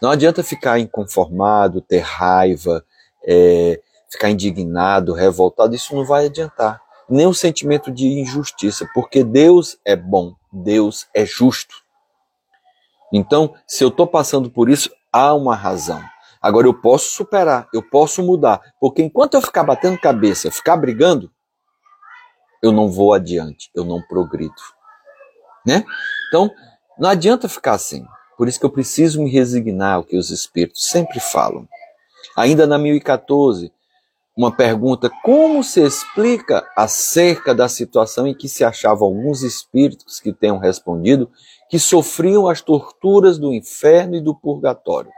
Não 0.00 0.10
adianta 0.10 0.42
ficar 0.42 0.78
inconformado, 0.78 1.80
ter 1.80 2.00
raiva, 2.00 2.84
é, 3.26 3.80
ficar 4.10 4.30
indignado, 4.30 5.12
revoltado, 5.12 5.74
isso 5.74 5.94
não 5.94 6.04
vai 6.04 6.26
adiantar. 6.26 6.80
Nem 7.08 7.26
o 7.26 7.34
sentimento 7.34 7.90
de 7.90 8.06
injustiça, 8.06 8.88
porque 8.92 9.24
Deus 9.24 9.78
é 9.84 9.96
bom, 9.96 10.34
Deus 10.52 11.06
é 11.14 11.24
justo. 11.24 11.76
Então, 13.12 13.54
se 13.66 13.82
eu 13.82 13.88
estou 13.88 14.06
passando 14.06 14.50
por 14.50 14.68
isso, 14.68 14.90
há 15.12 15.32
uma 15.32 15.54
razão. 15.54 16.02
Agora 16.42 16.66
eu 16.66 16.74
posso 16.74 17.10
superar, 17.10 17.68
eu 17.72 17.82
posso 17.82 18.22
mudar, 18.22 18.60
porque 18.78 19.02
enquanto 19.02 19.34
eu 19.34 19.40
ficar 19.40 19.64
batendo 19.64 19.98
cabeça, 19.98 20.50
ficar 20.50 20.76
brigando, 20.76 21.30
eu 22.62 22.72
não 22.72 22.90
vou 22.90 23.14
adiante, 23.14 23.70
eu 23.74 23.84
não 23.84 24.02
progrido 24.02 24.75
né? 25.66 25.84
Então, 26.28 26.50
não 26.98 27.10
adianta 27.10 27.48
ficar 27.48 27.72
assim. 27.72 28.06
Por 28.38 28.48
isso 28.48 28.60
que 28.60 28.66
eu 28.66 28.70
preciso 28.70 29.22
me 29.22 29.30
resignar 29.30 29.96
ao 29.96 30.04
que 30.04 30.16
os 30.16 30.30
espíritos 30.30 30.86
sempre 30.86 31.20
falam. 31.20 31.66
Ainda 32.36 32.66
na 32.66 32.78
1014, 32.78 33.72
uma 34.36 34.54
pergunta: 34.54 35.10
como 35.24 35.64
se 35.64 35.82
explica 35.82 36.66
acerca 36.76 37.54
da 37.54 37.68
situação 37.68 38.26
em 38.26 38.34
que 38.34 38.48
se 38.48 38.64
achavam 38.64 39.08
alguns 39.08 39.42
espíritos 39.42 40.20
que 40.20 40.32
tenham 40.32 40.58
respondido 40.58 41.30
que 41.68 41.78
sofriam 41.78 42.46
as 42.46 42.60
torturas 42.60 43.38
do 43.38 43.52
inferno 43.52 44.16
e 44.16 44.20
do 44.20 44.34
purgatório? 44.34 45.10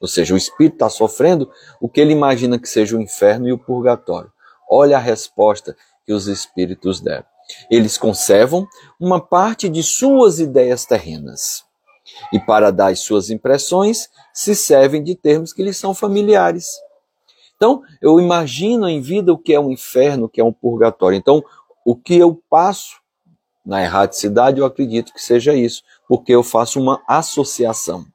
Ou 0.00 0.06
seja, 0.06 0.34
o 0.34 0.36
espírito 0.36 0.74
está 0.74 0.88
sofrendo 0.88 1.50
o 1.80 1.88
que 1.88 2.00
ele 2.00 2.12
imagina 2.12 2.58
que 2.58 2.68
seja 2.68 2.96
o 2.96 3.00
inferno 3.00 3.48
e 3.48 3.52
o 3.52 3.58
purgatório. 3.58 4.30
Olha 4.70 4.98
a 4.98 5.00
resposta 5.00 5.74
que 6.04 6.12
os 6.12 6.28
espíritos 6.28 7.00
deram. 7.00 7.24
Eles 7.70 7.96
conservam 7.96 8.66
uma 9.00 9.20
parte 9.20 9.68
de 9.68 9.82
suas 9.82 10.38
ideias 10.38 10.84
terrenas. 10.84 11.64
E 12.32 12.38
para 12.38 12.70
dar 12.70 12.92
as 12.92 13.00
suas 13.00 13.30
impressões, 13.30 14.08
se 14.32 14.54
servem 14.54 15.02
de 15.02 15.14
termos 15.14 15.52
que 15.52 15.62
lhes 15.62 15.76
são 15.76 15.94
familiares. 15.94 16.78
Então, 17.56 17.82
eu 18.00 18.20
imagino 18.20 18.88
em 18.88 19.00
vida 19.00 19.32
o 19.32 19.38
que 19.38 19.52
é 19.52 19.60
um 19.60 19.70
inferno, 19.70 20.26
o 20.26 20.28
que 20.28 20.40
é 20.40 20.44
um 20.44 20.52
purgatório. 20.52 21.16
Então, 21.16 21.42
o 21.84 21.96
que 21.96 22.16
eu 22.16 22.40
passo 22.48 23.00
na 23.66 23.82
erraticidade, 23.82 24.60
eu 24.60 24.64
acredito 24.64 25.12
que 25.12 25.20
seja 25.20 25.54
isso, 25.54 25.82
porque 26.08 26.32
eu 26.32 26.42
faço 26.42 26.80
uma 26.80 27.02
associação, 27.06 28.06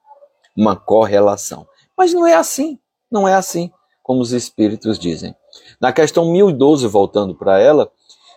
uma 0.56 0.76
correlação. 0.76 1.67
Mas 1.96 2.13
não 2.13 2.26
é 2.26 2.34
assim, 2.34 2.80
não 3.12 3.28
é 3.28 3.36
assim, 3.36 3.72
como 4.02 4.22
os 4.22 4.32
espíritos 4.32 4.98
dizem. 4.98 5.36
Na 5.80 5.91
questão 5.91 6.32
1012, 6.32 6.88
voltando 6.88 7.36
para 7.36 7.60
ela, 7.60 7.91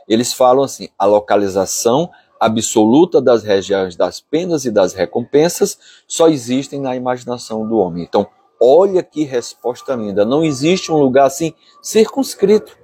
eles 0.09 0.33
falam 0.33 0.65
assim: 0.65 0.89
a 0.99 1.07
localização 1.07 2.11
absoluta 2.39 3.21
das 3.21 3.43
regiões 3.43 3.97
das 3.97 4.21
penas 4.21 4.65
e 4.65 4.71
das 4.71 4.93
recompensas 4.93 5.79
só 6.07 6.29
existem 6.29 6.81
na 6.81 6.95
imaginação 6.95 7.67
do 7.67 7.79
homem. 7.79 8.05
Então, 8.05 8.27
olha 8.61 9.03
que 9.03 9.25
resposta 9.25 9.95
linda. 9.95 10.25
Não 10.25 10.45
existe 10.45 10.93
um 10.93 10.97
lugar 10.97 11.27
assim 11.27 11.55
circunscrito, 11.83 12.77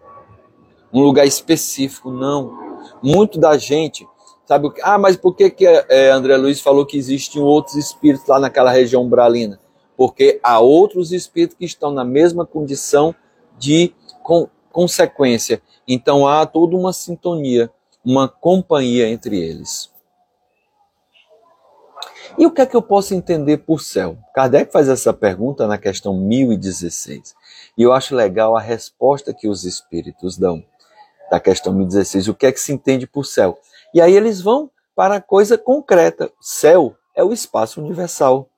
um 0.93 1.03
lugar 1.03 1.27
específico, 1.27 2.11
não. 2.11 2.61
Muito 3.03 3.39
da 3.39 3.57
gente 3.59 4.07
sabe? 4.53 4.71
Ah, 4.83 4.99
mas 4.99 5.17
por 5.17 5.35
que, 5.35 5.51
que 5.51 5.67
é, 5.67 6.11
André 6.11 6.37
Luiz 6.37 6.61
falou 6.61 6.85
que 6.85 6.99
existem 6.99 7.41
outros 7.41 7.77
espíritos 7.77 8.27
lá 8.27 8.39
naquela 8.39 8.71
região 8.71 9.03
umbralina? 9.03 9.59
Porque 9.97 10.41
há 10.43 10.59
outros 10.59 11.13
espíritos 11.13 11.57
que 11.57 11.65
estão 11.65 11.91
na 11.91 12.05
mesma 12.05 12.45
condição 12.45 13.15
de 13.59 13.95
com, 14.23 14.49
consequência 14.73 15.63
então 15.87 16.27
há 16.27 16.47
toda 16.47 16.77
uma 16.77 16.93
sintonia, 16.93 17.71
uma 18.05 18.29
companhia 18.29 19.09
entre 19.09 19.39
eles. 19.39 19.91
E 22.39 22.47
o 22.47 22.51
que 22.51 22.63
é 22.63 22.67
que 22.67 22.75
eu 22.75 22.83
posso 22.83 23.15
entender 23.15 23.59
por 23.59 23.83
céu? 23.83 24.17
Kardec 24.35 24.73
faz 24.73 24.89
essa 24.89 25.13
pergunta 25.13 25.67
na 25.67 25.77
questão 25.77 26.17
1016. 26.17 27.35
E 27.77 27.83
eu 27.83 27.93
acho 27.93 28.15
legal 28.15 28.57
a 28.57 28.61
resposta 28.61 29.35
que 29.35 29.49
os 29.49 29.65
espíritos 29.65 30.39
dão 30.39 30.65
da 31.31 31.39
questão 31.39 31.75
1016. 31.75 32.29
O 32.29 32.35
que 32.35 32.47
é 32.47 32.53
que 32.53 32.61
se 32.61 32.73
entende 32.73 33.07
por 33.07 33.27
céu? 33.27 33.59
E 33.93 34.01
aí 34.01 34.15
eles 34.15 34.41
vão 34.41 34.71
para 34.95 35.17
a 35.17 35.21
coisa 35.21 35.59
concreta. 35.59 36.33
Céu 36.41 36.97
é 37.15 37.23
o 37.23 37.33
espaço 37.33 37.81
universal 37.83 38.49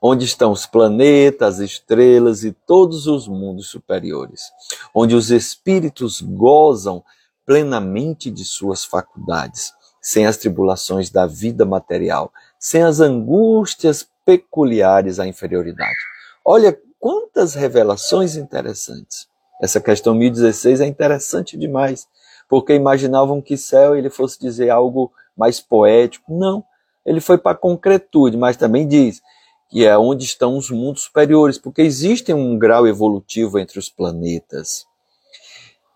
onde 0.00 0.24
estão 0.24 0.50
os 0.50 0.64
planetas, 0.64 1.58
estrelas 1.58 2.42
e 2.42 2.52
todos 2.52 3.06
os 3.06 3.28
mundos 3.28 3.68
superiores, 3.68 4.50
onde 4.94 5.14
os 5.14 5.30
espíritos 5.30 6.20
gozam 6.20 7.04
plenamente 7.44 8.30
de 8.30 8.44
suas 8.44 8.84
faculdades, 8.84 9.72
sem 10.00 10.26
as 10.26 10.36
tribulações 10.36 11.10
da 11.10 11.26
vida 11.26 11.66
material, 11.66 12.32
sem 12.58 12.82
as 12.82 13.00
angústias 13.00 14.08
peculiares 14.24 15.18
à 15.18 15.26
inferioridade. 15.26 15.98
Olha 16.44 16.78
quantas 16.98 17.54
revelações 17.54 18.36
interessantes. 18.36 19.28
Essa 19.60 19.80
questão 19.80 20.14
1016 20.14 20.80
é 20.80 20.86
interessante 20.86 21.56
demais, 21.56 22.06
porque 22.48 22.74
imaginavam 22.74 23.42
que 23.42 23.56
céu 23.56 23.94
ele 23.96 24.08
fosse 24.08 24.40
dizer 24.40 24.70
algo 24.70 25.12
mais 25.36 25.60
poético. 25.60 26.34
Não, 26.34 26.64
ele 27.04 27.20
foi 27.20 27.36
para 27.36 27.52
a 27.52 27.60
concretude, 27.60 28.36
mas 28.36 28.56
também 28.56 28.88
diz 28.88 29.22
que 29.70 29.86
é 29.86 29.96
onde 29.96 30.24
estão 30.24 30.56
os 30.56 30.68
mundos 30.68 31.02
superiores, 31.02 31.56
porque 31.56 31.80
existe 31.80 32.34
um 32.34 32.58
grau 32.58 32.86
evolutivo 32.88 33.58
entre 33.58 33.78
os 33.78 33.88
planetas. 33.88 34.84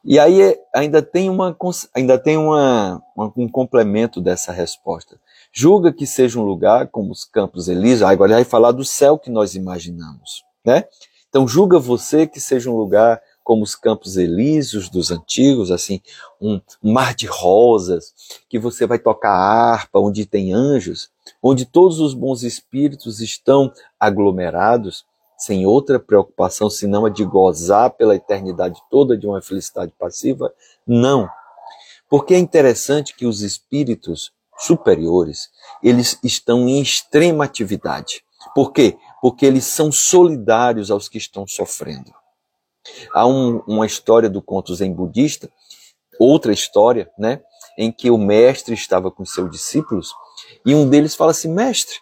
E 0.05 0.19
aí 0.19 0.57
ainda 0.75 1.03
tem, 1.03 1.29
uma, 1.29 1.57
ainda 1.95 2.19
tem 2.19 2.37
uma, 2.37 3.03
um 3.37 3.49
complemento 3.49 4.21
dessa 4.21 4.53
resposta. 4.53 5.19
Julga 5.53 5.93
que 5.93 6.07
seja 6.07 6.39
um 6.39 6.45
lugar 6.45 6.89
como 6.89 7.11
os 7.11 7.25
Campos 7.25 7.69
Elíseos, 7.69 8.03
agora 8.03 8.33
ele 8.33 8.43
vai 8.43 8.45
falar 8.45 8.73
do 8.73 8.85
céu 8.85 9.19
que 9.19 9.31
nós 9.31 9.55
imaginamos, 9.55 10.45
né? 10.65 10.85
Então 11.29 11.49
julga 11.49 11.79
você 11.81 12.27
que 12.27 12.39
seja 12.39 12.71
um 12.71 12.77
lugar 12.77 13.21
como 13.45 13.63
os 13.63 13.77
Campos 13.77 14.17
Elíseos 14.17 14.89
dos 14.89 15.11
antigos, 15.11 15.71
assim, 15.71 16.01
um 16.41 16.61
mar 16.83 17.15
de 17.15 17.27
rosas, 17.27 18.15
que 18.49 18.59
você 18.59 18.87
vai 18.87 18.99
tocar 18.99 19.31
harpa, 19.31 20.01
onde 20.01 20.25
tem 20.25 20.53
anjos, 20.53 21.11
onde 21.43 21.67
todos 21.67 22.01
os 22.01 22.15
bons 22.15 22.43
espíritos 22.43 23.21
estão 23.21 23.71
aglomerados, 24.01 25.05
sem 25.37 25.67
outra 25.67 26.01
preocupação 26.01 26.71
senão 26.71 27.05
a 27.05 27.11
de 27.11 27.25
gozar 27.25 27.91
pela 27.91 28.17
eternidade 28.17 28.81
toda 28.91 29.17
de 29.17 29.27
uma 29.27 29.43
felicidade 29.43 29.93
passiva? 29.99 30.53
Não. 30.87 31.29
Porque 32.09 32.35
é 32.35 32.39
interessante 32.39 33.15
que 33.15 33.27
os 33.27 33.43
espíritos 33.43 34.33
superiores, 34.57 35.51
eles 35.83 36.19
estão 36.23 36.69
em 36.69 36.81
extrema 36.81 37.45
atividade. 37.45 38.23
Por 38.55 38.73
quê? 38.73 38.97
Porque 39.21 39.45
eles 39.45 39.65
são 39.65 39.91
solidários 39.93 40.91
aos 40.91 41.09
que 41.09 41.19
estão 41.19 41.47
sofrendo. 41.47 42.13
Há 43.13 43.27
um, 43.27 43.59
uma 43.67 43.87
história 43.87 44.29
do 44.29 44.43
conto 44.43 44.75
zen 44.75 44.93
budista, 44.93 45.51
outra 46.19 46.53
história, 46.53 47.11
né, 47.19 47.41
em 47.79 47.91
que 47.91 48.11
o 48.11 48.19
mestre 48.19 48.75
estava 48.75 49.11
com 49.11 49.25
seus 49.25 49.51
discípulos 49.51 50.15
e 50.65 50.75
um 50.75 50.89
deles 50.89 51.15
fala 51.15 51.31
assim: 51.31 51.49
Mestre, 51.53 51.97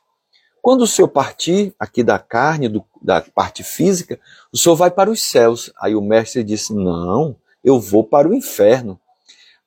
quando 0.61 0.83
o 0.83 0.87
senhor 0.87 1.09
partir 1.09 1.75
aqui 1.79 2.03
da 2.03 2.19
carne, 2.19 2.69
do, 2.69 2.85
da 3.01 3.21
parte 3.21 3.63
física, 3.63 4.21
o 4.53 4.57
senhor 4.57 4.77
vai 4.77 4.91
para 4.91 5.11
os 5.11 5.23
céus. 5.23 5.73
Aí 5.81 5.95
o 5.95 6.01
mestre 6.01 6.45
disse: 6.45 6.73
Não, 6.73 7.37
eu 7.65 7.81
vou 7.81 8.05
para 8.05 8.29
o 8.29 8.35
inferno. 8.35 8.99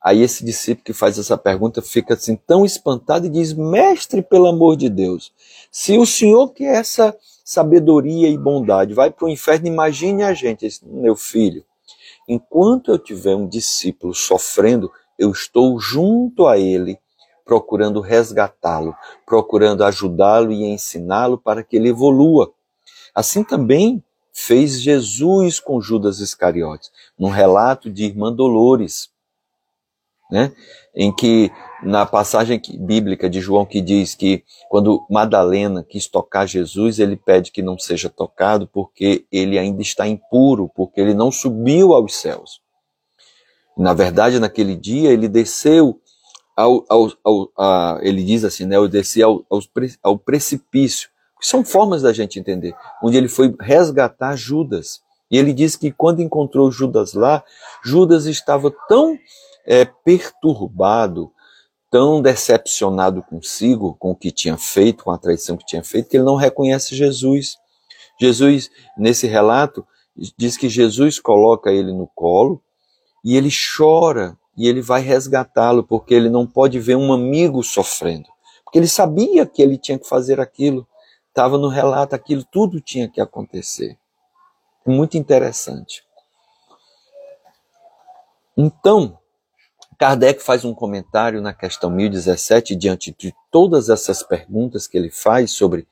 Aí 0.01 0.21
esse 0.21 0.45
discípulo 0.45 0.85
que 0.85 0.93
faz 0.93 1.17
essa 1.17 1.37
pergunta 1.37 1.81
fica 1.81 2.13
assim 2.13 2.35
tão 2.35 2.65
espantado 2.65 3.25
e 3.25 3.29
diz: 3.29 3.53
Mestre, 3.53 4.21
pelo 4.21 4.47
amor 4.47 4.77
de 4.77 4.89
Deus, 4.89 5.33
se 5.71 5.97
o 5.97 6.05
senhor 6.05 6.49
que 6.49 6.63
é 6.63 6.75
essa 6.77 7.15
sabedoria 7.45 8.27
e 8.27 8.37
bondade 8.37 8.95
vai 8.95 9.11
para 9.11 9.25
o 9.25 9.29
inferno, 9.29 9.67
imagine 9.67 10.23
a 10.23 10.33
gente, 10.33 10.67
meu 10.83 11.15
filho. 11.15 11.63
Enquanto 12.27 12.89
eu 12.89 12.97
tiver 12.97 13.35
um 13.35 13.47
discípulo 13.47 14.15
sofrendo, 14.15 14.91
eu 15.17 15.31
estou 15.31 15.79
junto 15.79 16.47
a 16.47 16.57
ele, 16.57 16.97
procurando 17.45 18.01
resgatá-lo, 18.01 18.95
procurando 19.23 19.83
ajudá-lo 19.83 20.51
e 20.51 20.65
ensiná-lo 20.65 21.37
para 21.37 21.63
que 21.63 21.75
ele 21.75 21.89
evolua. 21.89 22.51
Assim 23.13 23.43
também 23.43 24.03
fez 24.33 24.81
Jesus 24.81 25.59
com 25.59 25.79
Judas 25.79 26.19
Iscariotes, 26.19 26.91
num 27.17 27.29
relato 27.29 27.91
de 27.91 28.05
Irmã 28.05 28.33
Dolores 28.33 29.13
né? 30.29 30.51
em 30.95 31.13
que 31.13 31.51
na 31.85 32.05
passagem 32.05 32.59
bíblica 32.79 33.29
de 33.29 33.39
João 33.39 33.65
que 33.65 33.79
diz 33.79 34.15
que 34.15 34.43
quando 34.69 35.05
Madalena 35.09 35.83
quis 35.83 36.07
tocar 36.07 36.47
Jesus, 36.47 36.99
ele 36.99 37.15
pede 37.15 37.51
que 37.51 37.61
não 37.61 37.77
seja 37.77 38.09
tocado 38.09 38.67
porque 38.67 39.25
ele 39.31 39.59
ainda 39.59 39.81
está 39.81 40.07
impuro, 40.07 40.69
porque 40.75 40.99
ele 40.99 41.13
não 41.13 41.31
subiu 41.31 41.93
aos 41.93 42.15
céus. 42.15 42.59
Na 43.77 43.93
verdade, 43.93 44.39
naquele 44.39 44.75
dia 44.75 45.11
ele 45.11 45.27
desceu 45.27 45.99
ao, 46.55 46.83
ao, 46.89 47.11
ao 47.23 47.51
a, 47.57 47.99
ele 48.01 48.23
diz 48.23 48.43
assim, 48.43 48.65
né, 48.65 48.77
eu 48.77 48.87
desci 48.87 49.21
ao, 49.21 49.45
ao, 50.01 50.17
precipício, 50.17 51.09
são 51.41 51.63
formas 51.63 52.01
da 52.01 52.13
gente 52.13 52.39
entender, 52.39 52.73
onde 53.03 53.17
ele 53.17 53.27
foi 53.27 53.53
resgatar 53.59 54.35
Judas. 54.35 55.01
E 55.29 55.37
ele 55.37 55.53
diz 55.53 55.75
que 55.75 55.91
quando 55.91 56.21
encontrou 56.21 56.71
Judas 56.71 57.13
lá, 57.13 57.43
Judas 57.83 58.25
estava 58.25 58.73
tão 58.87 59.17
é, 59.65 59.83
perturbado, 59.85 61.31
tão 61.89 62.21
decepcionado 62.21 63.21
consigo, 63.23 63.95
com 63.95 64.11
o 64.11 64.15
que 64.15 64.31
tinha 64.31 64.57
feito, 64.57 65.03
com 65.03 65.11
a 65.11 65.17
traição 65.17 65.55
que 65.55 65.65
tinha 65.65 65.83
feito, 65.83 66.09
que 66.09 66.17
ele 66.17 66.23
não 66.23 66.35
reconhece 66.35 66.95
Jesus. 66.95 67.57
Jesus, 68.19 68.69
nesse 68.97 69.27
relato, 69.27 69.85
diz 70.37 70.57
que 70.57 70.69
Jesus 70.69 71.19
coloca 71.19 71.71
ele 71.71 71.91
no 71.91 72.07
colo 72.07 72.61
e 73.23 73.35
ele 73.35 73.49
chora 73.49 74.37
e 74.57 74.67
ele 74.67 74.81
vai 74.81 75.01
resgatá-lo, 75.01 75.83
porque 75.83 76.13
ele 76.13 76.29
não 76.29 76.47
pode 76.47 76.79
ver 76.79 76.95
um 76.95 77.11
amigo 77.11 77.61
sofrendo. 77.61 78.29
Porque 78.63 78.79
ele 78.79 78.87
sabia 78.87 79.45
que 79.45 79.61
ele 79.61 79.77
tinha 79.77 79.99
que 79.99 80.07
fazer 80.07 80.39
aquilo, 80.39 80.87
estava 81.27 81.57
no 81.57 81.67
relato, 81.67 82.15
aquilo 82.15 82.43
tudo 82.43 82.79
tinha 82.79 83.09
que 83.09 83.19
acontecer. 83.19 83.97
Muito 84.85 85.17
interessante. 85.17 86.03
Então, 88.57 89.17
Kardec 89.97 90.41
faz 90.43 90.65
um 90.65 90.73
comentário 90.73 91.41
na 91.41 91.53
questão 91.53 91.89
1017, 91.89 92.75
diante 92.75 93.15
de 93.17 93.33
todas 93.49 93.89
essas 93.89 94.21
perguntas 94.21 94.87
que 94.87 94.97
ele 94.97 95.09
faz 95.09 95.51
sobre 95.51 95.87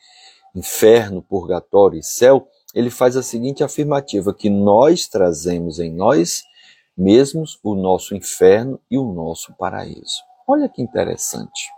inferno, 0.56 1.22
purgatório 1.22 2.00
e 2.00 2.04
céu, 2.04 2.48
ele 2.74 2.90
faz 2.90 3.16
a 3.16 3.24
seguinte 3.24 3.64
afirmativa: 3.64 4.34
que 4.34 4.50
nós 4.50 5.08
trazemos 5.08 5.80
em 5.80 5.92
nós 5.94 6.44
mesmos 6.98 7.60
o 7.64 7.76
nosso 7.76 8.16
inferno 8.16 8.80
e 8.90 8.98
o 8.98 9.14
nosso 9.14 9.54
paraíso. 9.56 10.22
Olha 10.48 10.70
que 10.70 10.82
interessante. 10.82 11.70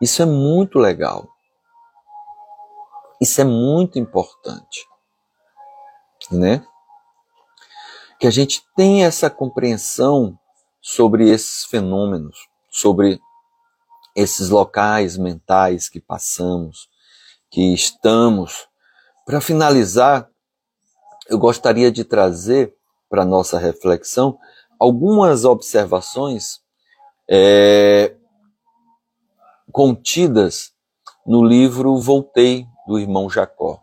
Isso 0.00 0.22
é 0.22 0.26
muito 0.26 0.78
legal. 0.78 1.28
Isso 3.20 3.40
é 3.40 3.44
muito 3.44 3.98
importante. 3.98 4.86
Né? 6.30 6.66
Que 8.18 8.26
a 8.26 8.30
gente 8.30 8.62
tenha 8.74 9.06
essa 9.06 9.30
compreensão 9.30 10.38
sobre 10.88 11.28
esses 11.28 11.64
fenômenos, 11.64 12.48
sobre 12.70 13.20
esses 14.14 14.50
locais 14.50 15.16
mentais 15.16 15.88
que 15.88 16.00
passamos, 16.00 16.88
que 17.50 17.74
estamos. 17.74 18.68
Para 19.24 19.40
finalizar, 19.40 20.30
eu 21.28 21.40
gostaria 21.40 21.90
de 21.90 22.04
trazer 22.04 22.72
para 23.10 23.24
nossa 23.24 23.58
reflexão 23.58 24.38
algumas 24.78 25.44
observações 25.44 26.60
é, 27.28 28.14
contidas 29.72 30.72
no 31.26 31.44
livro 31.44 31.98
Voltei 31.98 32.64
do 32.86 32.96
irmão 32.96 33.28
Jacó. 33.28 33.82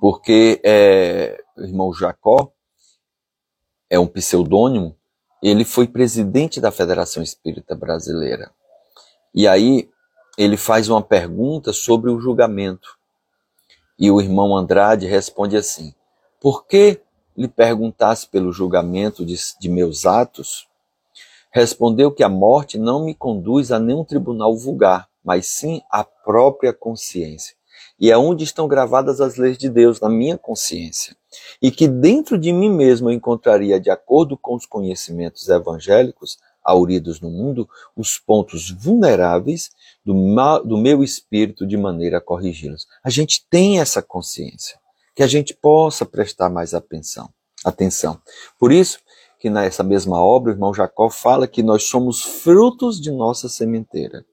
Porque 0.00 0.60
é, 0.64 1.42
o 1.56 1.62
irmão 1.62 1.92
Jacó 1.92 2.52
é 3.92 3.98
um 3.98 4.06
pseudônimo, 4.06 4.96
ele 5.42 5.66
foi 5.66 5.86
presidente 5.86 6.62
da 6.62 6.72
Federação 6.72 7.22
Espírita 7.22 7.74
Brasileira. 7.74 8.50
E 9.34 9.46
aí 9.46 9.90
ele 10.38 10.56
faz 10.56 10.88
uma 10.88 11.02
pergunta 11.02 11.74
sobre 11.74 12.10
o 12.10 12.18
julgamento. 12.18 12.96
E 13.98 14.10
o 14.10 14.18
irmão 14.18 14.56
Andrade 14.56 15.06
responde 15.06 15.58
assim: 15.58 15.94
Por 16.40 16.64
que 16.64 17.02
lhe 17.36 17.46
perguntasse 17.46 18.26
pelo 18.26 18.50
julgamento 18.50 19.26
de, 19.26 19.36
de 19.60 19.68
meus 19.68 20.06
atos? 20.06 20.66
Respondeu 21.50 22.10
que 22.10 22.24
a 22.24 22.30
morte 22.30 22.78
não 22.78 23.04
me 23.04 23.14
conduz 23.14 23.70
a 23.70 23.78
nenhum 23.78 24.04
tribunal 24.04 24.56
vulgar, 24.56 25.06
mas 25.22 25.48
sim 25.48 25.82
à 25.90 26.02
própria 26.02 26.72
consciência. 26.72 27.54
E 28.02 28.10
é 28.10 28.18
onde 28.18 28.44
estão 28.44 28.68
gravadas 28.68 29.18
as 29.18 29.36
leis 29.36 29.56
de 29.56 29.70
Deus, 29.70 29.98
na 29.98 30.10
minha 30.10 30.36
consciência 30.36 31.16
e 31.60 31.70
que 31.70 31.88
dentro 31.88 32.38
de 32.38 32.52
mim 32.52 32.70
mesmo 32.70 33.08
eu 33.08 33.14
encontraria, 33.14 33.80
de 33.80 33.90
acordo 33.90 34.36
com 34.36 34.54
os 34.54 34.66
conhecimentos 34.66 35.48
evangélicos 35.48 36.38
auridos 36.64 37.20
no 37.20 37.28
mundo, 37.28 37.68
os 37.96 38.18
pontos 38.18 38.70
vulneráveis 38.70 39.70
do, 40.04 40.14
mal, 40.14 40.64
do 40.64 40.76
meu 40.76 41.02
espírito 41.02 41.66
de 41.66 41.76
maneira 41.76 42.18
a 42.18 42.20
corrigi-los. 42.20 42.86
A 43.02 43.10
gente 43.10 43.44
tem 43.50 43.80
essa 43.80 44.00
consciência, 44.00 44.78
que 45.14 45.22
a 45.22 45.26
gente 45.26 45.54
possa 45.54 46.06
prestar 46.06 46.48
mais 46.48 46.72
atenção. 46.72 47.28
atenção. 47.64 48.20
Por 48.58 48.70
isso 48.70 49.00
que 49.40 49.50
nessa 49.50 49.82
mesma 49.82 50.20
obra 50.20 50.52
o 50.52 50.54
irmão 50.54 50.72
Jacó 50.72 51.10
fala 51.10 51.48
que 51.48 51.64
nós 51.64 51.84
somos 51.84 52.22
frutos 52.22 53.00
de 53.00 53.10
nossa 53.10 53.48
sementeira. 53.48 54.24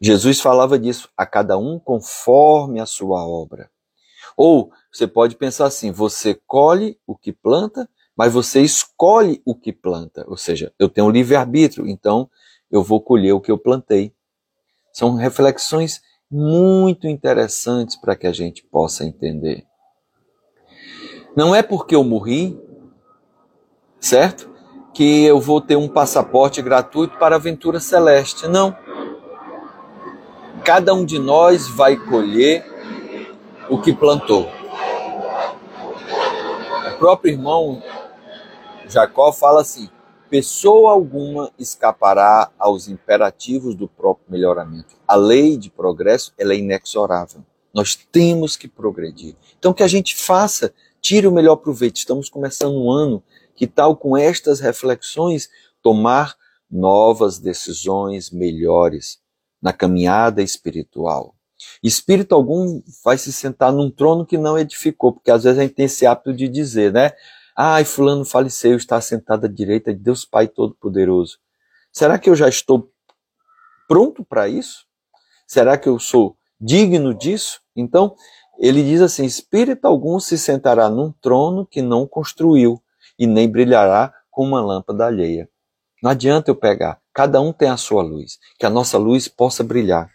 Jesus 0.00 0.40
falava 0.40 0.78
disso, 0.78 1.08
a 1.16 1.24
cada 1.24 1.56
um 1.56 1.78
conforme 1.78 2.80
a 2.80 2.86
sua 2.86 3.26
obra. 3.26 3.70
Ou 4.36 4.70
você 4.92 5.06
pode 5.06 5.36
pensar 5.36 5.66
assim: 5.66 5.90
você 5.90 6.38
colhe 6.46 6.98
o 7.06 7.16
que 7.16 7.32
planta, 7.32 7.88
mas 8.16 8.32
você 8.32 8.60
escolhe 8.60 9.40
o 9.44 9.54
que 9.54 9.72
planta. 9.72 10.24
Ou 10.28 10.36
seja, 10.36 10.72
eu 10.78 10.88
tenho 10.88 11.10
livre-arbítrio, 11.10 11.88
então 11.88 12.28
eu 12.70 12.82
vou 12.82 13.00
colher 13.00 13.32
o 13.32 13.40
que 13.40 13.50
eu 13.50 13.58
plantei. 13.58 14.12
São 14.92 15.14
reflexões 15.14 16.00
muito 16.30 17.06
interessantes 17.06 17.96
para 17.96 18.16
que 18.16 18.26
a 18.26 18.32
gente 18.32 18.64
possa 18.64 19.04
entender. 19.04 19.64
Não 21.36 21.54
é 21.54 21.62
porque 21.62 21.94
eu 21.94 22.02
morri, 22.02 22.58
certo? 24.00 24.50
Que 24.94 25.24
eu 25.24 25.38
vou 25.38 25.60
ter 25.60 25.76
um 25.76 25.88
passaporte 25.88 26.62
gratuito 26.62 27.18
para 27.18 27.34
a 27.34 27.38
aventura 27.38 27.78
celeste. 27.78 28.48
Não. 28.48 28.74
Cada 30.66 30.92
um 30.92 31.04
de 31.04 31.18
nós 31.18 31.68
vai 31.68 31.96
colher 31.96 32.66
o 33.70 33.80
que 33.80 33.94
plantou 33.94 34.46
próprio 36.96 37.32
irmão 37.32 37.82
Jacó 38.88 39.32
fala 39.32 39.60
assim: 39.60 39.88
pessoa 40.30 40.92
alguma 40.92 41.52
escapará 41.58 42.50
aos 42.58 42.88
imperativos 42.88 43.74
do 43.74 43.88
próprio 43.88 44.26
melhoramento. 44.30 44.96
A 45.06 45.14
lei 45.14 45.56
de 45.56 45.70
progresso 45.70 46.32
ela 46.38 46.52
é 46.52 46.56
inexorável. 46.56 47.44
Nós 47.74 47.94
temos 47.94 48.56
que 48.56 48.68
progredir. 48.68 49.36
Então 49.58 49.72
que 49.72 49.82
a 49.82 49.88
gente 49.88 50.16
faça, 50.16 50.72
tire 51.00 51.26
o 51.26 51.32
melhor 51.32 51.56
proveito. 51.56 51.96
Estamos 51.96 52.30
começando 52.30 52.74
um 52.74 52.90
ano 52.90 53.22
que 53.54 53.66
tal 53.66 53.96
com 53.96 54.16
estas 54.16 54.60
reflexões 54.60 55.48
tomar 55.82 56.34
novas 56.70 57.38
decisões 57.38 58.30
melhores 58.30 59.20
na 59.66 59.72
caminhada 59.72 60.44
espiritual. 60.44 61.34
Espírito 61.82 62.36
algum 62.36 62.80
vai 63.04 63.18
se 63.18 63.32
sentar 63.32 63.72
num 63.72 63.90
trono 63.90 64.24
que 64.24 64.38
não 64.38 64.56
edificou, 64.56 65.12
porque 65.12 65.28
às 65.28 65.42
vezes 65.42 65.58
a 65.58 65.62
gente 65.62 65.74
tem 65.74 65.86
esse 65.86 66.06
hábito 66.06 66.32
de 66.32 66.46
dizer, 66.46 66.92
né? 66.92 67.10
Ai, 67.56 67.84
fulano 67.84 68.24
faleceu, 68.24 68.76
está 68.76 69.00
sentado 69.00 69.46
à 69.46 69.48
direita 69.48 69.92
de 69.92 69.98
Deus 69.98 70.24
Pai 70.24 70.46
Todo-Poderoso. 70.46 71.38
Será 71.92 72.16
que 72.16 72.30
eu 72.30 72.36
já 72.36 72.48
estou 72.48 72.92
pronto 73.88 74.24
para 74.24 74.46
isso? 74.46 74.86
Será 75.48 75.76
que 75.76 75.88
eu 75.88 75.98
sou 75.98 76.36
digno 76.60 77.12
disso? 77.12 77.60
Então, 77.74 78.14
ele 78.60 78.84
diz 78.84 79.00
assim: 79.00 79.24
Espírito 79.24 79.86
algum 79.86 80.20
se 80.20 80.38
sentará 80.38 80.88
num 80.88 81.10
trono 81.10 81.66
que 81.66 81.82
não 81.82 82.06
construiu, 82.06 82.80
e 83.18 83.26
nem 83.26 83.50
brilhará 83.50 84.14
com 84.30 84.44
uma 84.44 84.60
lâmpada 84.60 85.06
alheia. 85.06 85.48
Não 86.00 86.12
adianta 86.12 86.52
eu 86.52 86.54
pegar, 86.54 87.00
cada 87.16 87.40
um 87.40 87.50
tem 87.50 87.70
a 87.70 87.78
sua 87.78 88.02
luz, 88.02 88.38
que 88.58 88.66
a 88.66 88.68
nossa 88.68 88.98
luz 88.98 89.26
possa 89.26 89.64
brilhar, 89.64 90.10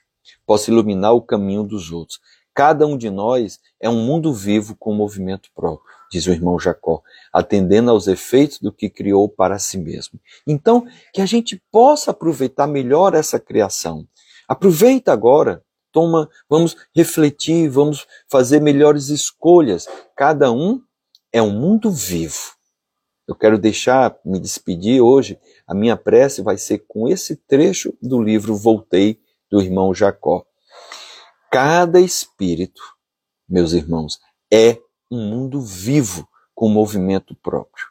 possa 0.46 0.70
iluminar 0.70 1.16
o 1.16 1.22
caminho 1.24 1.64
dos 1.64 1.92
outros. 1.92 2.20
Cada 2.54 2.86
um 2.86 2.96
de 2.96 3.10
nós 3.10 3.60
é 3.80 3.90
um 3.90 4.06
mundo 4.06 4.32
vivo 4.32 4.76
com 4.76 4.94
movimento 4.94 5.50
próprio, 5.56 5.84
diz 6.12 6.28
o 6.28 6.32
irmão 6.32 6.60
Jacó, 6.60 7.02
atendendo 7.34 7.90
aos 7.90 8.06
efeitos 8.06 8.60
do 8.60 8.72
que 8.72 8.88
criou 8.88 9.28
para 9.28 9.58
si 9.58 9.80
mesmo. 9.80 10.20
Então, 10.46 10.86
que 11.12 11.22
a 11.22 11.26
gente 11.26 11.60
possa 11.72 12.12
aproveitar 12.12 12.68
melhor 12.68 13.16
essa 13.16 13.40
criação. 13.40 14.08
Aproveita 14.48 15.12
agora, 15.12 15.64
toma, 15.92 16.30
vamos 16.48 16.78
refletir, 16.96 17.68
vamos 17.68 18.06
fazer 18.30 18.62
melhores 18.62 19.10
escolhas. 19.10 19.88
Cada 20.16 20.52
um 20.52 20.80
é 21.34 21.42
um 21.42 21.50
mundo 21.50 21.90
vivo. 21.90 22.61
Eu 23.32 23.36
quero 23.36 23.58
deixar, 23.58 24.20
me 24.26 24.38
despedir 24.38 25.00
hoje, 25.02 25.40
a 25.66 25.74
minha 25.74 25.96
prece 25.96 26.42
vai 26.42 26.58
ser 26.58 26.80
com 26.80 27.08
esse 27.08 27.38
trecho 27.38 27.98
do 28.02 28.22
livro 28.22 28.58
Voltei, 28.58 29.22
do 29.50 29.62
irmão 29.62 29.94
Jacó. 29.94 30.46
Cada 31.50 32.02
espírito, 32.02 32.82
meus 33.48 33.72
irmãos, 33.72 34.20
é 34.52 34.82
um 35.10 35.30
mundo 35.30 35.62
vivo 35.62 36.28
com 36.54 36.68
movimento 36.68 37.34
próprio, 37.34 37.86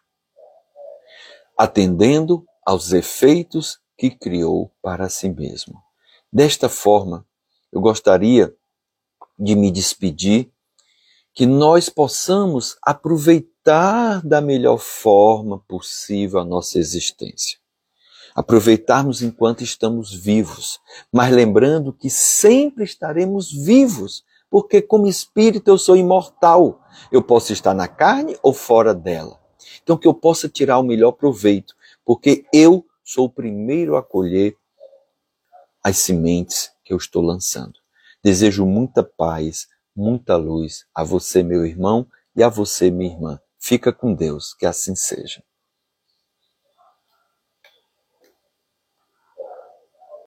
atendendo 1.57 2.44
aos 2.62 2.92
efeitos 2.92 3.81
que 3.96 4.11
criou 4.11 4.70
para 4.83 5.09
si 5.09 5.31
mesmo. 5.31 5.83
Desta 6.31 6.68
forma, 6.68 7.26
eu 7.72 7.81
gostaria 7.81 8.55
de 9.38 9.57
me 9.57 9.70
despedir, 9.70 10.53
que 11.33 11.46
nós 11.46 11.88
possamos 11.88 12.76
aproveitar 13.60 14.26
da 14.26 14.40
melhor 14.40 14.78
forma 14.78 15.58
possível 15.68 16.40
a 16.40 16.44
nossa 16.44 16.78
existência 16.78 17.58
aproveitarmos 18.32 19.22
enquanto 19.22 19.64
estamos 19.64 20.14
vivos, 20.14 20.78
mas 21.12 21.34
lembrando 21.34 21.92
que 21.92 22.08
sempre 22.08 22.84
estaremos 22.84 23.50
vivos, 23.52 24.24
porque 24.48 24.80
como 24.80 25.08
espírito 25.08 25.68
eu 25.68 25.76
sou 25.76 25.96
imortal. 25.96 26.80
Eu 27.10 27.22
posso 27.22 27.52
estar 27.52 27.74
na 27.74 27.88
carne 27.88 28.38
ou 28.40 28.52
fora 28.52 28.94
dela. 28.94 29.36
Então 29.82 29.96
que 29.96 30.06
eu 30.06 30.14
possa 30.14 30.48
tirar 30.48 30.78
o 30.78 30.84
melhor 30.84 31.12
proveito, 31.12 31.74
porque 32.04 32.46
eu 32.52 32.86
sou 33.02 33.26
o 33.26 33.30
primeiro 33.30 33.96
a 33.96 34.02
colher 34.02 34.56
as 35.82 35.98
sementes 35.98 36.70
que 36.84 36.92
eu 36.92 36.98
estou 36.98 37.22
lançando. 37.22 37.80
Desejo 38.22 38.64
muita 38.64 39.02
paz, 39.02 39.66
muita 39.94 40.36
luz 40.36 40.86
a 40.94 41.02
você, 41.02 41.42
meu 41.42 41.66
irmão, 41.66 42.06
e 42.36 42.42
a 42.42 42.48
você, 42.48 42.92
minha 42.92 43.12
irmã. 43.12 43.40
Fica 43.62 43.92
com 43.92 44.14
Deus, 44.14 44.54
que 44.54 44.64
assim 44.64 44.96
seja. 44.96 45.44